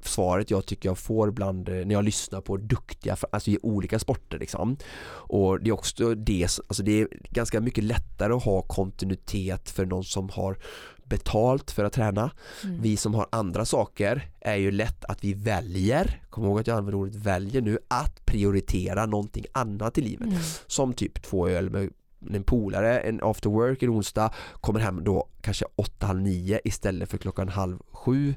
[0.03, 3.99] svaret jag tycker jag får bland eh, när jag lyssnar på duktiga, alltså i olika
[3.99, 4.77] sporter liksom.
[5.07, 9.85] Och det är också det, alltså det är ganska mycket lättare att ha kontinuitet för
[9.85, 10.57] någon som har
[11.11, 12.31] betalt för att träna.
[12.63, 12.81] Mm.
[12.81, 16.77] Vi som har andra saker är ju lätt att vi väljer, kom ihåg att jag
[16.77, 20.27] använder ordet väljer nu, att prioritera någonting annat i livet.
[20.27, 20.39] Mm.
[20.67, 21.89] Som typ två öl med
[22.33, 25.65] en polare en after work en onsdag kommer hem då kanske
[25.99, 28.33] 8-9 istället för klockan halv sju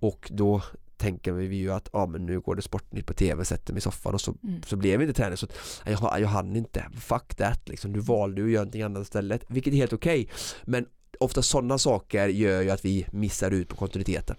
[0.00, 0.62] och då
[0.96, 3.80] tänker vi ju att ja, men nu går det Sportnytt på tv, sätter mig i
[3.80, 4.62] soffan och så, mm.
[4.62, 5.46] så blev inte träning så
[5.86, 9.72] jag, jag hann inte, fuck that liksom, du valde att göra någonting annat istället vilket
[9.72, 10.34] är helt okej okay.
[10.64, 10.86] men
[11.20, 14.36] ofta sådana saker gör ju att vi missar ut på kontinuiteten.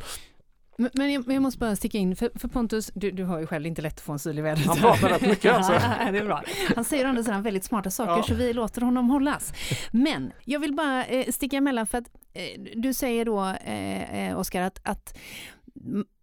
[0.93, 3.65] Men jag, jag, måste bara sticka in, för, för Pontus, du, du, har ju själv
[3.65, 4.65] inte lätt att få en syl i vädret.
[4.65, 5.71] Han pratar rätt mycket alltså.
[6.11, 6.43] det är bra.
[6.75, 8.23] Han säger ändå sådana väldigt smarta saker ja.
[8.23, 9.53] så vi låter honom hållas.
[9.91, 14.39] Men jag vill bara eh, sticka emellan för att eh, du säger då eh, eh
[14.39, 15.17] Oskar att, att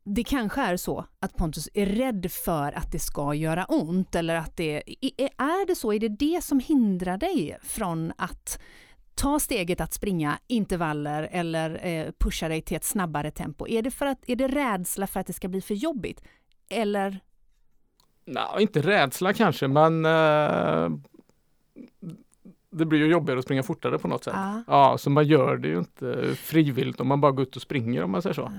[0.05, 4.35] det kanske är så att Pontus är rädd för att det ska göra ont eller
[4.35, 4.77] att det
[5.39, 5.93] är det så?
[5.93, 8.61] Är det det som hindrar dig från att
[9.19, 13.69] ta steget att springa intervaller eller eh, pusha dig till ett snabbare tempo?
[13.69, 16.23] Är det, för att, är det rädsla för att det ska bli för jobbigt?
[16.71, 17.21] Eller?
[18.25, 20.91] Nej, inte rädsla kanske, men eh,
[22.71, 24.35] det blir ju jobbigare att springa fortare på något sätt.
[24.37, 24.63] Ah.
[24.67, 28.05] Ja, så man gör det ju inte frivilligt om man bara går ut och springer
[28.05, 28.43] om man säger så.
[28.43, 28.53] Ah.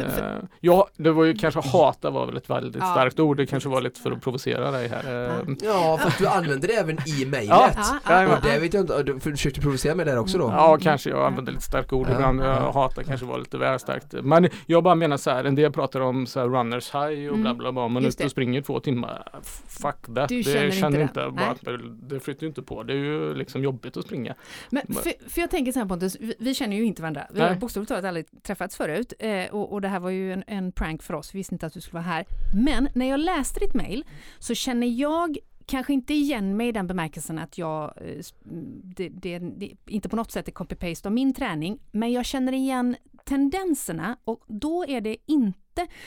[0.00, 2.92] Eh, ja, det var ju kanske hata var väl ett väldigt ja.
[2.92, 3.36] starkt ord.
[3.36, 5.30] Det kanske var lite för att provocera dig här.
[5.30, 5.56] Eh.
[5.62, 7.48] Ja, fast du använde det även i mejlet.
[7.48, 7.70] Ja.
[8.04, 10.44] Ja, och det vet jag inte, du försökte provocera mig där också då?
[10.44, 12.40] Ja, kanske jag använde lite starka ord ibland.
[12.40, 14.12] Hata kanske var lite väl starkt.
[14.22, 17.38] Men jag bara menar så här, en del pratar om så här runners high och
[17.38, 17.88] bla bla bla.
[17.88, 19.28] Man är ute och springer två timmar.
[19.66, 20.28] Fuck that.
[20.28, 21.30] Du det känner inte det.
[21.30, 21.54] Bara,
[22.02, 22.82] det flyttar inte på.
[22.82, 24.34] Det är ju liksom jobbigt att springa.
[24.70, 27.26] Men för, för jag tänker så här Pontus, vi, vi känner ju inte varandra.
[27.32, 29.12] Vi har bokstavligt talat aldrig träffats förut.
[29.18, 31.66] Eh, och, och det här var ju en, en prank för oss, vi visste inte
[31.66, 32.24] att du skulle vara här.
[32.54, 34.04] Men när jag läste ditt mail
[34.38, 39.08] så känner jag kanske inte igen mig i den bemärkelsen att jag, eh, mm, det,
[39.08, 42.96] det, det inte på något sätt är copy-paste av min träning, men jag känner igen
[43.24, 45.54] tendenserna och då är det inte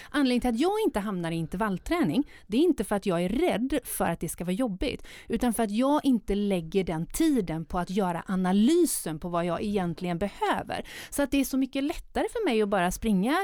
[0.10, 3.30] anledningen till att jag inte hamnar i intervallträning, det är inte för att jag är
[3.30, 7.66] rädd för att det ska vara jobbigt, utan för att jag inte lägger den tiden
[7.66, 10.86] på att göra analysen på vad jag egentligen behöver.
[11.10, 13.36] Så att det är så mycket lättare för mig att bara springa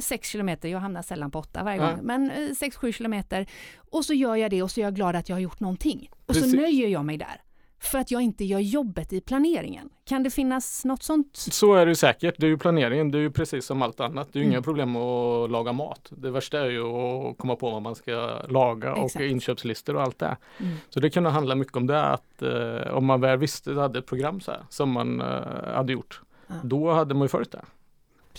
[0.00, 4.04] 6 eh, kilometer, jag hamnar sällan på 8 varje gång, men 6-7 eh, kilometer och
[4.04, 6.10] så gör jag det och så är jag glad att jag har gjort någonting.
[6.26, 6.50] Och Precis.
[6.50, 7.42] så nöjer jag mig där
[7.80, 9.88] för att jag inte gör jobbet i planeringen.
[10.04, 11.36] Kan det finnas något sånt?
[11.36, 12.34] Så är det säkert.
[12.38, 14.32] Det är ju planeringen, det är ju precis som allt annat.
[14.32, 14.52] Det är ju mm.
[14.52, 16.08] inga problem att laga mat.
[16.10, 19.16] Det värsta är ju att komma på vad man ska laga Exakt.
[19.16, 20.36] och inköpslistor och allt det.
[20.58, 20.76] Mm.
[20.88, 24.06] Så det kunde handla mycket om det att eh, om man väl visste, hade ett
[24.06, 26.54] program så här, som man eh, hade gjort, ja.
[26.62, 27.62] då hade man ju följt det.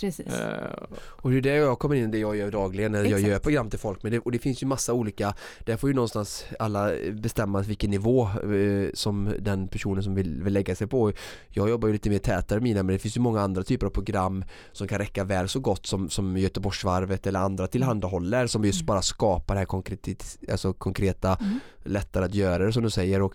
[0.02, 0.26] Precis.
[0.26, 3.38] Uh, och det är där jag kommer in, det jag gör dagligen när jag gör
[3.38, 4.02] program till folk.
[4.02, 5.34] Men det, och det finns ju massa olika,
[5.64, 10.52] där får ju någonstans alla bestämma vilken nivå uh, som den personen som vill, vill
[10.52, 11.12] lägga sig på.
[11.48, 13.90] Jag jobbar ju lite mer tätare mina men det finns ju många andra typer av
[13.90, 18.80] program som kan räcka väl så gott som, som Göteborgsvarvet eller andra tillhandahåller som just
[18.80, 18.86] mm.
[18.86, 21.60] bara skapar det här konkret, alltså konkreta, mm.
[21.82, 23.22] lättare att göra det som du säger.
[23.22, 23.34] Och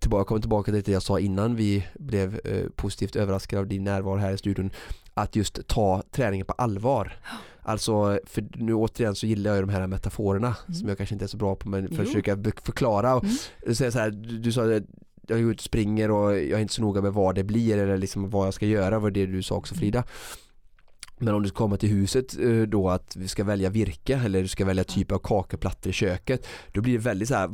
[0.00, 3.84] tillbaka, kommer tillbaka till det jag sa innan vi blev eh, positivt överraskade av din
[3.84, 4.70] närvaro här i studion
[5.14, 7.12] att just ta träningen på allvar.
[7.62, 10.74] Alltså, för nu återigen så gillar jag de här metaforerna mm.
[10.74, 13.14] som jag kanske inte är så bra på men för att försöka förklara.
[13.14, 13.74] Och mm.
[13.74, 14.82] säga så här, du, sa att
[15.26, 17.78] jag är ute och springer och jag är inte så noga med vad det blir
[17.78, 20.04] eller liksom vad jag ska göra, vad det du sa också Frida.
[21.22, 24.48] Men om du komma till huset eh, då att vi ska välja virke eller du
[24.48, 27.48] ska välja typ av kakeplattor i köket Då blir det väldigt så här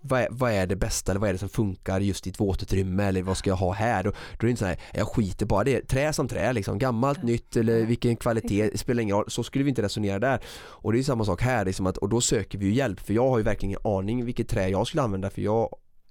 [0.00, 2.40] vad är, vad är det bästa eller vad är det som funkar just i ett
[2.40, 4.04] våtutrymme eller vad ska jag ha här?
[4.04, 6.78] Då, då är det inte så här, jag skiter bara det, trä som trä liksom,
[6.78, 10.40] gammalt, nytt eller vilken kvalitet, spelar ingen roll, så skulle vi inte resonera där.
[10.56, 13.14] Och det är samma sak här, liksom att, och då söker vi ju hjälp för
[13.14, 15.68] jag har ju verkligen ingen aning vilket trä jag skulle använda för jag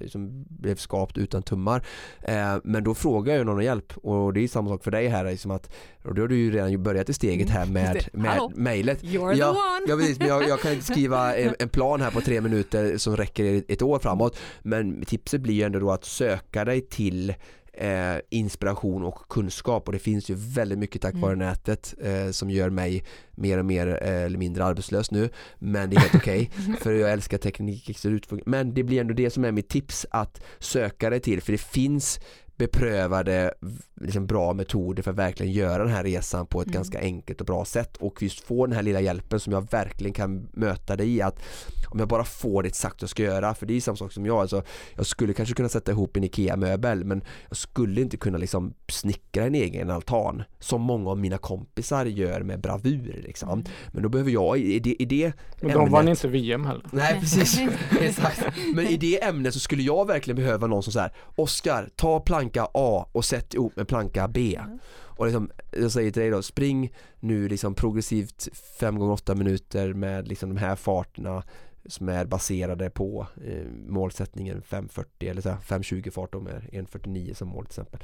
[0.10, 1.86] som blev skapt utan tummar.
[2.22, 5.08] Eh, men då frågar jag någon om hjälp och det är samma sak för dig
[5.08, 5.24] här.
[5.24, 5.74] Liksom att,
[6.04, 7.74] och då har du ju redan börjat i steget här mm.
[7.74, 9.04] med, med mejlet.
[9.04, 9.86] You're ja, the one!
[9.88, 12.98] Ja, precis, men jag, jag, kan inte skriva en, en, plan här på tre minuter
[12.98, 14.38] som räcker ett år framåt.
[14.62, 17.34] Men tipset blir ju ändå då att söka dig till
[17.74, 21.48] eh, inspiration och kunskap och det finns ju väldigt mycket tack vare mm.
[21.48, 25.96] nätet eh, som gör mig mer och mer eh, eller mindre arbetslös nu men det
[25.96, 28.00] är helt okej okay, för jag älskar teknik
[28.46, 31.62] men det blir ändå det som är mitt tips att söka dig till för det
[31.62, 32.20] finns
[32.68, 33.54] beprövade
[34.02, 36.76] liksom bra metoder för att verkligen göra den här resan på ett mm.
[36.76, 40.14] ganska enkelt och bra sätt och just få den här lilla hjälpen som jag verkligen
[40.14, 41.44] kan möta dig i att
[41.90, 44.26] om jag bara får det sagt jag ska göra för det är samma sak som
[44.26, 44.64] jag alltså,
[44.96, 49.46] jag skulle kanske kunna sätta ihop en IKEA-möbel men jag skulle inte kunna liksom snickra
[49.46, 53.50] en egen altan som många av mina kompisar gör med bravur liksom.
[53.50, 53.66] Mm.
[53.92, 57.20] men då behöver jag i det, i det Men de vann inte VM heller Nej
[57.20, 57.60] precis,
[58.02, 58.46] exakt
[58.76, 62.20] men i det ämnet så skulle jag verkligen behöva någon som så här Oskar, ta
[62.54, 64.80] planka A och sätt ihop med planka B mm.
[65.18, 68.48] och liksom, jag säger till dig då, spring nu liksom progressivt
[68.80, 71.44] 5 gånger 8 minuter med liksom de här farterna
[71.86, 77.66] som är baserade på eh, målsättningen 540 eller 520 fart då med 149 som mål
[77.66, 78.04] till exempel.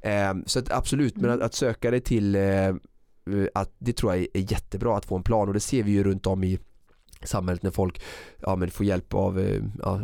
[0.00, 2.74] Eh, så att absolut, men att, att söka dig till eh,
[3.54, 6.04] att det tror jag är jättebra att få en plan och det ser vi ju
[6.04, 6.58] runt om i
[7.24, 8.02] samhället när folk
[8.40, 10.00] ja, men får hjälp av eh, ja,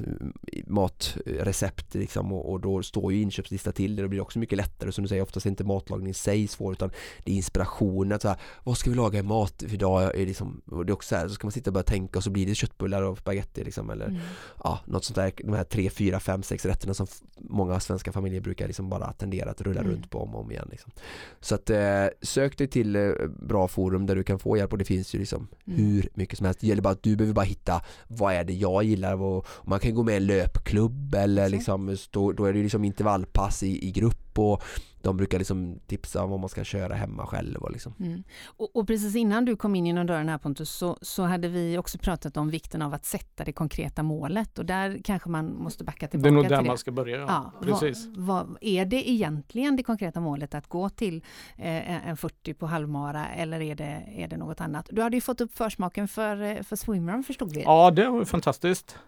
[0.67, 4.03] matrecept liksom, och, och, då står ju inköpslista till det.
[4.03, 6.73] Det blir också mycket lättare som du säger, oftast är inte matlagning i sig svår
[6.73, 6.91] utan
[7.25, 8.21] det är inspirationen.
[8.21, 10.03] Så här, vad ska vi laga i mat för idag?
[10.03, 11.85] Är det, liksom, och det är också så här, så ska man sitta och börja
[11.85, 14.21] tänka och så blir det köttbullar och spagetti liksom, eller mm.
[14.65, 15.33] ja, något sånt där.
[15.37, 17.07] De här tre, fyra, fem, sex rätterna som
[17.39, 19.93] många svenska familjer brukar liksom bara tendera att rulla mm.
[19.93, 20.69] runt på om och om igen.
[20.71, 20.93] Liksom.
[21.41, 23.13] Så att eh, sök dig till eh,
[23.43, 25.79] bra forum där du kan få hjälp och det finns ju liksom mm.
[25.79, 26.61] hur mycket som helst.
[26.61, 29.81] Det gäller bara att du behöver bara hitta vad är det jag gillar och, man
[29.81, 33.89] kan gå med i en löpklubb eller liksom, då, då är det liksom intervallpass i,
[33.89, 34.63] i grupp och
[35.03, 37.63] de brukar liksom tipsa om vad man ska köra hemma själv.
[37.63, 37.95] Och, liksom.
[38.01, 38.23] Mm.
[38.47, 41.79] och, och, precis innan du kom in genom dörren här Pontus så, så hade vi
[41.79, 45.85] också pratat om vikten av att sätta det konkreta målet och där kanske man måste
[45.85, 46.31] backa tillbaka.
[46.31, 47.19] Det är nog där man ska börja.
[47.19, 48.07] Ja, precis.
[48.07, 51.25] Vad, vad, är det egentligen det konkreta målet att gå till
[51.57, 54.89] eh, en 40 på halvmara eller är det, är det något annat?
[54.93, 57.63] Du hade ju fått upp försmaken för, eh, för swimrun förstod vi.
[57.63, 58.99] Ja, det var fantastiskt.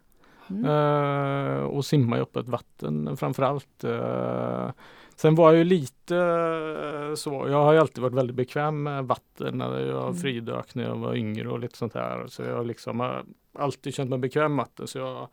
[0.50, 0.64] Mm.
[0.64, 3.84] Uh, och simma i öppet vatten framförallt.
[3.84, 4.70] Uh,
[5.16, 9.04] Sen var jag ju lite eh, så, jag har ju alltid varit väldigt bekväm med
[9.04, 10.16] vatten när jag mm.
[10.16, 12.26] fridök när jag var yngre och lite sånt här.
[12.26, 13.24] Så jag liksom har
[13.58, 14.86] alltid känt mig bekväm med vatten.
[14.86, 15.28] Så jag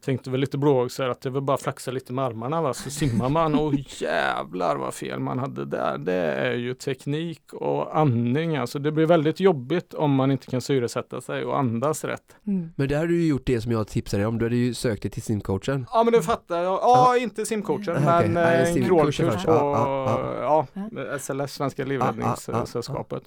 [0.00, 2.74] tänkte väl lite blåögd att det var bara flaxa lite med armarna va?
[2.74, 5.98] så simmar man och jävlar vad fel man hade där.
[5.98, 8.78] Det är ju teknik och andning alltså.
[8.78, 12.36] Det blir väldigt jobbigt om man inte kan syresätta sig och andas rätt.
[12.46, 12.70] Mm.
[12.76, 14.38] Men där har du ju gjort det som jag tipsade dig om.
[14.38, 15.86] Du hade ju sökt dig till simcoachen.
[15.92, 16.72] Ja men det fattar jag.
[16.72, 17.16] Ja, ja.
[17.16, 18.32] inte simcoachen mm.
[18.32, 18.80] men okay.
[18.80, 23.22] en crawlkurs på ja, ja, SLS, Svenska Livräddningssällskapet.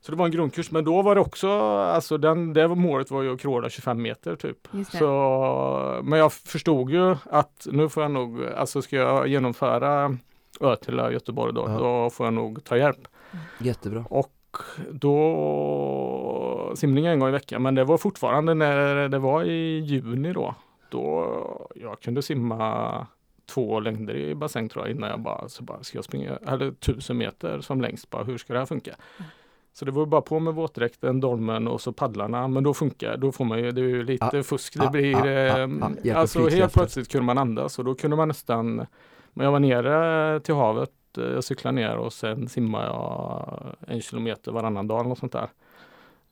[0.00, 3.10] Så det var en grundkurs, men då var det också, alltså den, det var målet
[3.10, 4.68] var ju att crawla 25 meter typ.
[4.92, 10.16] Så, men jag förstod ju att nu får jag nog, alltså ska jag genomföra
[10.60, 11.78] Ötila Göteborg då, ja.
[11.78, 13.08] då får jag nog ta hjälp.
[13.32, 13.44] Mm.
[13.58, 14.04] Jättebra.
[14.08, 14.56] Och
[14.90, 20.32] då simning en gång i veckan, men det var fortfarande när det var i juni
[20.32, 20.54] då.
[20.90, 23.06] Då jag kunde simma
[23.46, 26.70] två längder i bassäng tror jag innan jag bara, så bara ska jag springa, eller
[26.70, 28.94] tusen meter som längst, bara hur ska det här funka?
[29.18, 29.30] Mm.
[29.72, 32.48] Så det var bara på med våtdräkten, dolmen och så paddlarna.
[32.48, 34.74] Men då funkar då får man ju, det är ju lite ah, fusk.
[34.78, 38.86] Det ah, blir, ah, alltså helt plötsligt kunde man andas och då kunde man nästan,
[39.32, 44.00] men jag var nere till havet, eh, jag cyklade ner och sen simmade jag en
[44.00, 45.48] kilometer varannan dag eller något sånt där.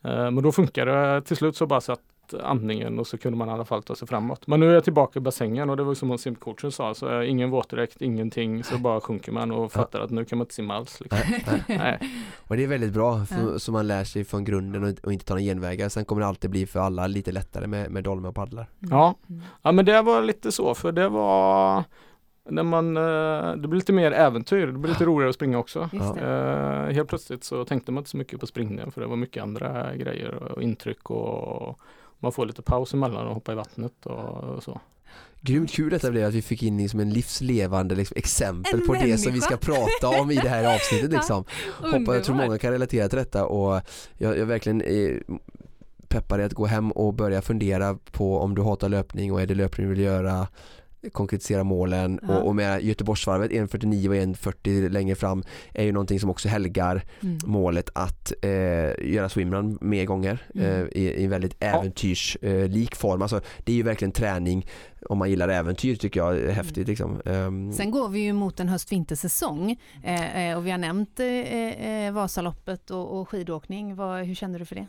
[0.03, 2.03] Eh, men då funkar det till slut så bara så att
[2.35, 4.47] andningen och så kunde man i alla fall ta sig framåt.
[4.47, 7.51] Men nu är jag tillbaka i bassängen och det var som simcoachen sa, så ingen
[7.51, 11.01] våtdräkt, ingenting, så bara sjunker man och fattar att nu kan man inte simma alls.
[11.01, 11.18] Liksom.
[11.49, 11.99] Nej, nej.
[12.49, 15.24] Och det är väldigt bra, för, så man lär sig från grunden och, och inte
[15.24, 15.89] tar några genvägar.
[15.89, 18.68] Sen kommer det alltid bli för alla lite lättare med, med dolmar och paddlar.
[18.83, 18.99] Mm.
[18.99, 19.14] Ja.
[19.62, 21.85] ja, men det var lite så, för det var
[22.51, 25.81] när man, eh, det blir lite mer äventyr, det blir lite roligare att springa också.
[25.93, 29.43] Uh, helt plötsligt så tänkte man inte så mycket på springningen för det var mycket
[29.43, 31.81] andra grejer och intryck och
[32.18, 34.80] man får lite paus emellan och hoppa i vattnet och, och så.
[35.40, 38.92] Grymt kul detta blev att vi fick in som en livslevande liksom, exempel en på
[38.92, 39.12] människa.
[39.12, 41.10] det som vi ska prata om i det här avsnittet.
[41.18, 41.44] Liksom.
[41.82, 43.82] ja, Hoppa, jag tror många kan relatera till detta och
[44.18, 45.22] jag, jag verkligen är
[46.08, 49.46] peppar dig att gå hem och börja fundera på om du hatar löpning och är
[49.46, 50.48] det löpning du vill göra
[51.12, 52.38] konkretisera målen ja.
[52.38, 55.44] och, och med Göteborgsvarvet 1.49 och 1.40 längre fram
[55.74, 57.38] är ju någonting som också helgar mm.
[57.46, 58.51] målet att eh,
[59.12, 60.66] göra swimrun mer gånger mm.
[60.66, 63.22] eh, i, i en väldigt äventyrslik eh, form.
[63.22, 64.66] Alltså, det är ju verkligen träning
[65.09, 66.76] om man gillar äventyr tycker jag är häftigt.
[66.76, 66.88] Mm.
[66.88, 67.20] Liksom.
[67.24, 67.72] Um.
[67.72, 72.90] Sen går vi ju mot en höst-vintersäsong eh, eh, och vi har nämnt eh, Vasaloppet
[72.90, 73.96] och, och skidåkning.
[73.96, 74.86] Vad, hur känner du för det?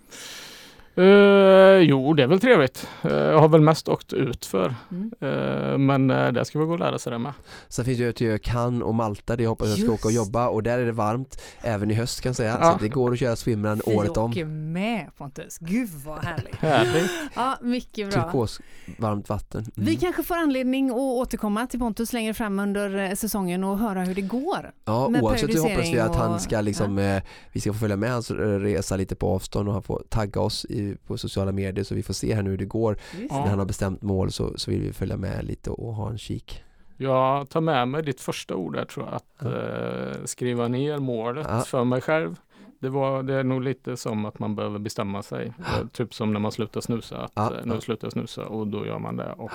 [1.00, 2.88] Uh, jo, det är väl trevligt.
[3.06, 4.76] Uh, jag har väl mest åkt ut för.
[4.91, 5.12] Mm.
[5.24, 7.34] Uh, men uh, det ska vi gå och lära sig det med.
[7.68, 10.47] Sen finns det ju Cannes och Malta där jag hoppas jag ska åka och jobba
[10.47, 12.58] och där är det varmt även i höst kan jag säga.
[12.62, 12.72] Ja.
[12.72, 14.32] Så det går att köra swimrun året om.
[14.32, 15.58] Vi åker med Pontus.
[15.58, 16.56] Gud vad härligt.
[16.56, 17.12] härligt.
[17.36, 18.24] Ja, mycket bra.
[18.24, 18.62] Turkos
[18.97, 19.62] varmt vatten.
[19.62, 19.72] Mm.
[19.89, 24.16] Vi kanske får anledning att återkomma till Pontus längre fram under säsongen och höra hur
[24.16, 24.72] det går.
[24.86, 27.22] Ja, oavsett så hoppas vi att han ska liksom, ja.
[27.52, 30.66] vi ska få följa med hans resa lite på avstånd och han får tagga oss
[30.66, 32.98] i på sociala medier så vi får se här nu hur det går.
[33.20, 33.32] Just.
[33.32, 36.18] När han har bestämt mål så, så vill vi följa med lite och ha en
[36.18, 36.64] kik.
[36.98, 39.48] Jag tar med mig ditt första ord där tror jag, att ja.
[39.48, 41.62] eh, skriva ner målet ja.
[41.62, 42.36] för mig själv.
[42.80, 45.54] Det, var, det är nog lite som att man behöver bestämma sig.
[45.58, 45.88] Ja.
[45.94, 47.18] Typ som när man slutar snusa.
[47.18, 47.56] Att, ja.
[47.56, 49.34] Eh, nu slutar jag snusa och då gör man det.
[49.38, 49.52] Och,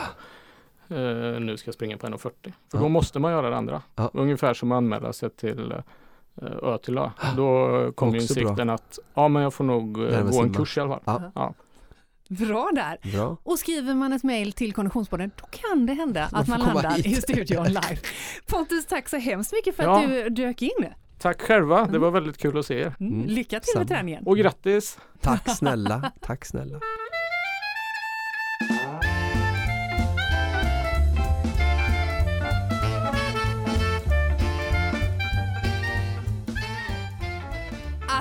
[0.96, 2.52] eh, nu ska jag springa på 1,40.
[2.70, 3.82] För då måste man göra det andra.
[4.12, 5.74] Ungefär som att anmäla sig till
[6.42, 7.12] Eh, Ötila.
[7.36, 8.74] Då kom insikten bra.
[8.74, 11.22] att ja, men jag får nog eh, gå en kurs i alla fall.
[11.22, 11.32] Ja.
[11.34, 11.54] Ja.
[12.28, 13.12] Bra där!
[13.12, 13.36] Bra.
[13.42, 17.06] Och skriver man ett mejl till Konditionspodden då kan det hända att man landar hit.
[17.06, 17.98] i studion live.
[18.46, 20.02] Pontus, tack så hemskt mycket för ja.
[20.02, 20.86] att du dök in.
[21.18, 22.94] Tack själva, det var väldigt kul att se er.
[23.00, 23.12] Mm.
[23.12, 23.26] mm.
[23.26, 24.26] Lycka till med träningen.
[24.26, 24.98] Och grattis!
[25.20, 26.80] Tack snälla, tack snälla.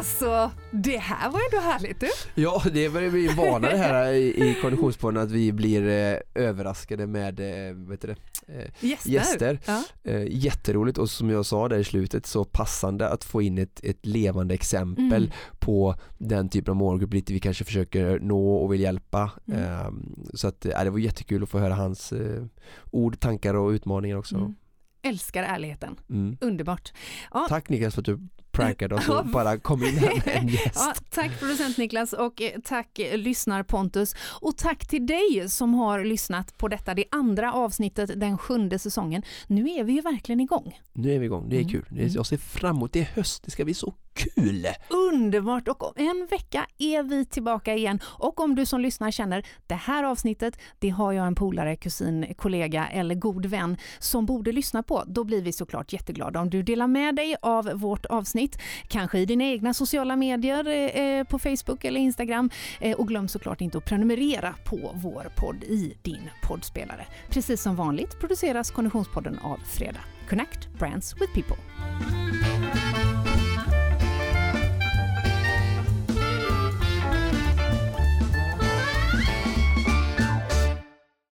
[0.03, 2.09] Alltså, det här var ändå härligt du.
[2.35, 7.07] Ja, det börjar bli vana det här i, i Konditionspodden att vi blir eh, överraskade
[7.07, 8.15] med eh, vet det,
[8.47, 9.09] eh, gäster.
[9.09, 9.59] gäster.
[9.65, 9.83] Ja.
[10.03, 13.79] Eh, jätteroligt och som jag sa där i slutet så passande att få in ett,
[13.83, 15.31] ett levande exempel mm.
[15.59, 19.31] på den typen av målgrupp lite vi kanske försöker nå och vill hjälpa.
[19.47, 19.63] Mm.
[19.63, 22.45] Ehm, så att det var jättekul att få höra hans eh,
[22.91, 24.35] ord, tankar och utmaningar också.
[24.35, 24.55] Mm
[25.03, 25.95] älskar ärligheten.
[26.09, 26.37] Mm.
[26.41, 26.93] Underbart.
[27.33, 27.45] Ja.
[27.49, 28.19] Tack Niklas för att du
[28.53, 30.75] prankade oss och bara kom in här med en gäst.
[30.75, 35.73] Ja, tack producent Niklas och eh, tack eh, lyssnar Pontus och tack till dig som
[35.73, 39.23] har lyssnat på detta, det andra avsnittet den sjunde säsongen.
[39.47, 40.79] Nu är vi ju verkligen igång.
[40.93, 41.71] Nu är vi igång, det är mm.
[41.71, 41.85] kul.
[42.15, 44.67] Jag ser fram emot, det är höst, det ska bli så kul!
[44.89, 49.45] Underbart och om en vecka är vi tillbaka igen och om du som lyssnar känner
[49.67, 54.51] det här avsnittet, det har jag en polare, kusin, kollega eller god vän som borde
[54.51, 58.57] lyssna på, då blir vi såklart jätteglada om du delar med dig av vårt avsnitt,
[58.87, 62.49] kanske i dina egna sociala medier eh, på Facebook eller Instagram
[62.79, 67.05] eh, och glöm såklart inte att prenumerera på vår podd i din poddspelare.
[67.29, 70.01] Precis som vanligt produceras Konditionspodden av Fredag.
[70.29, 71.57] Connect Brands with People.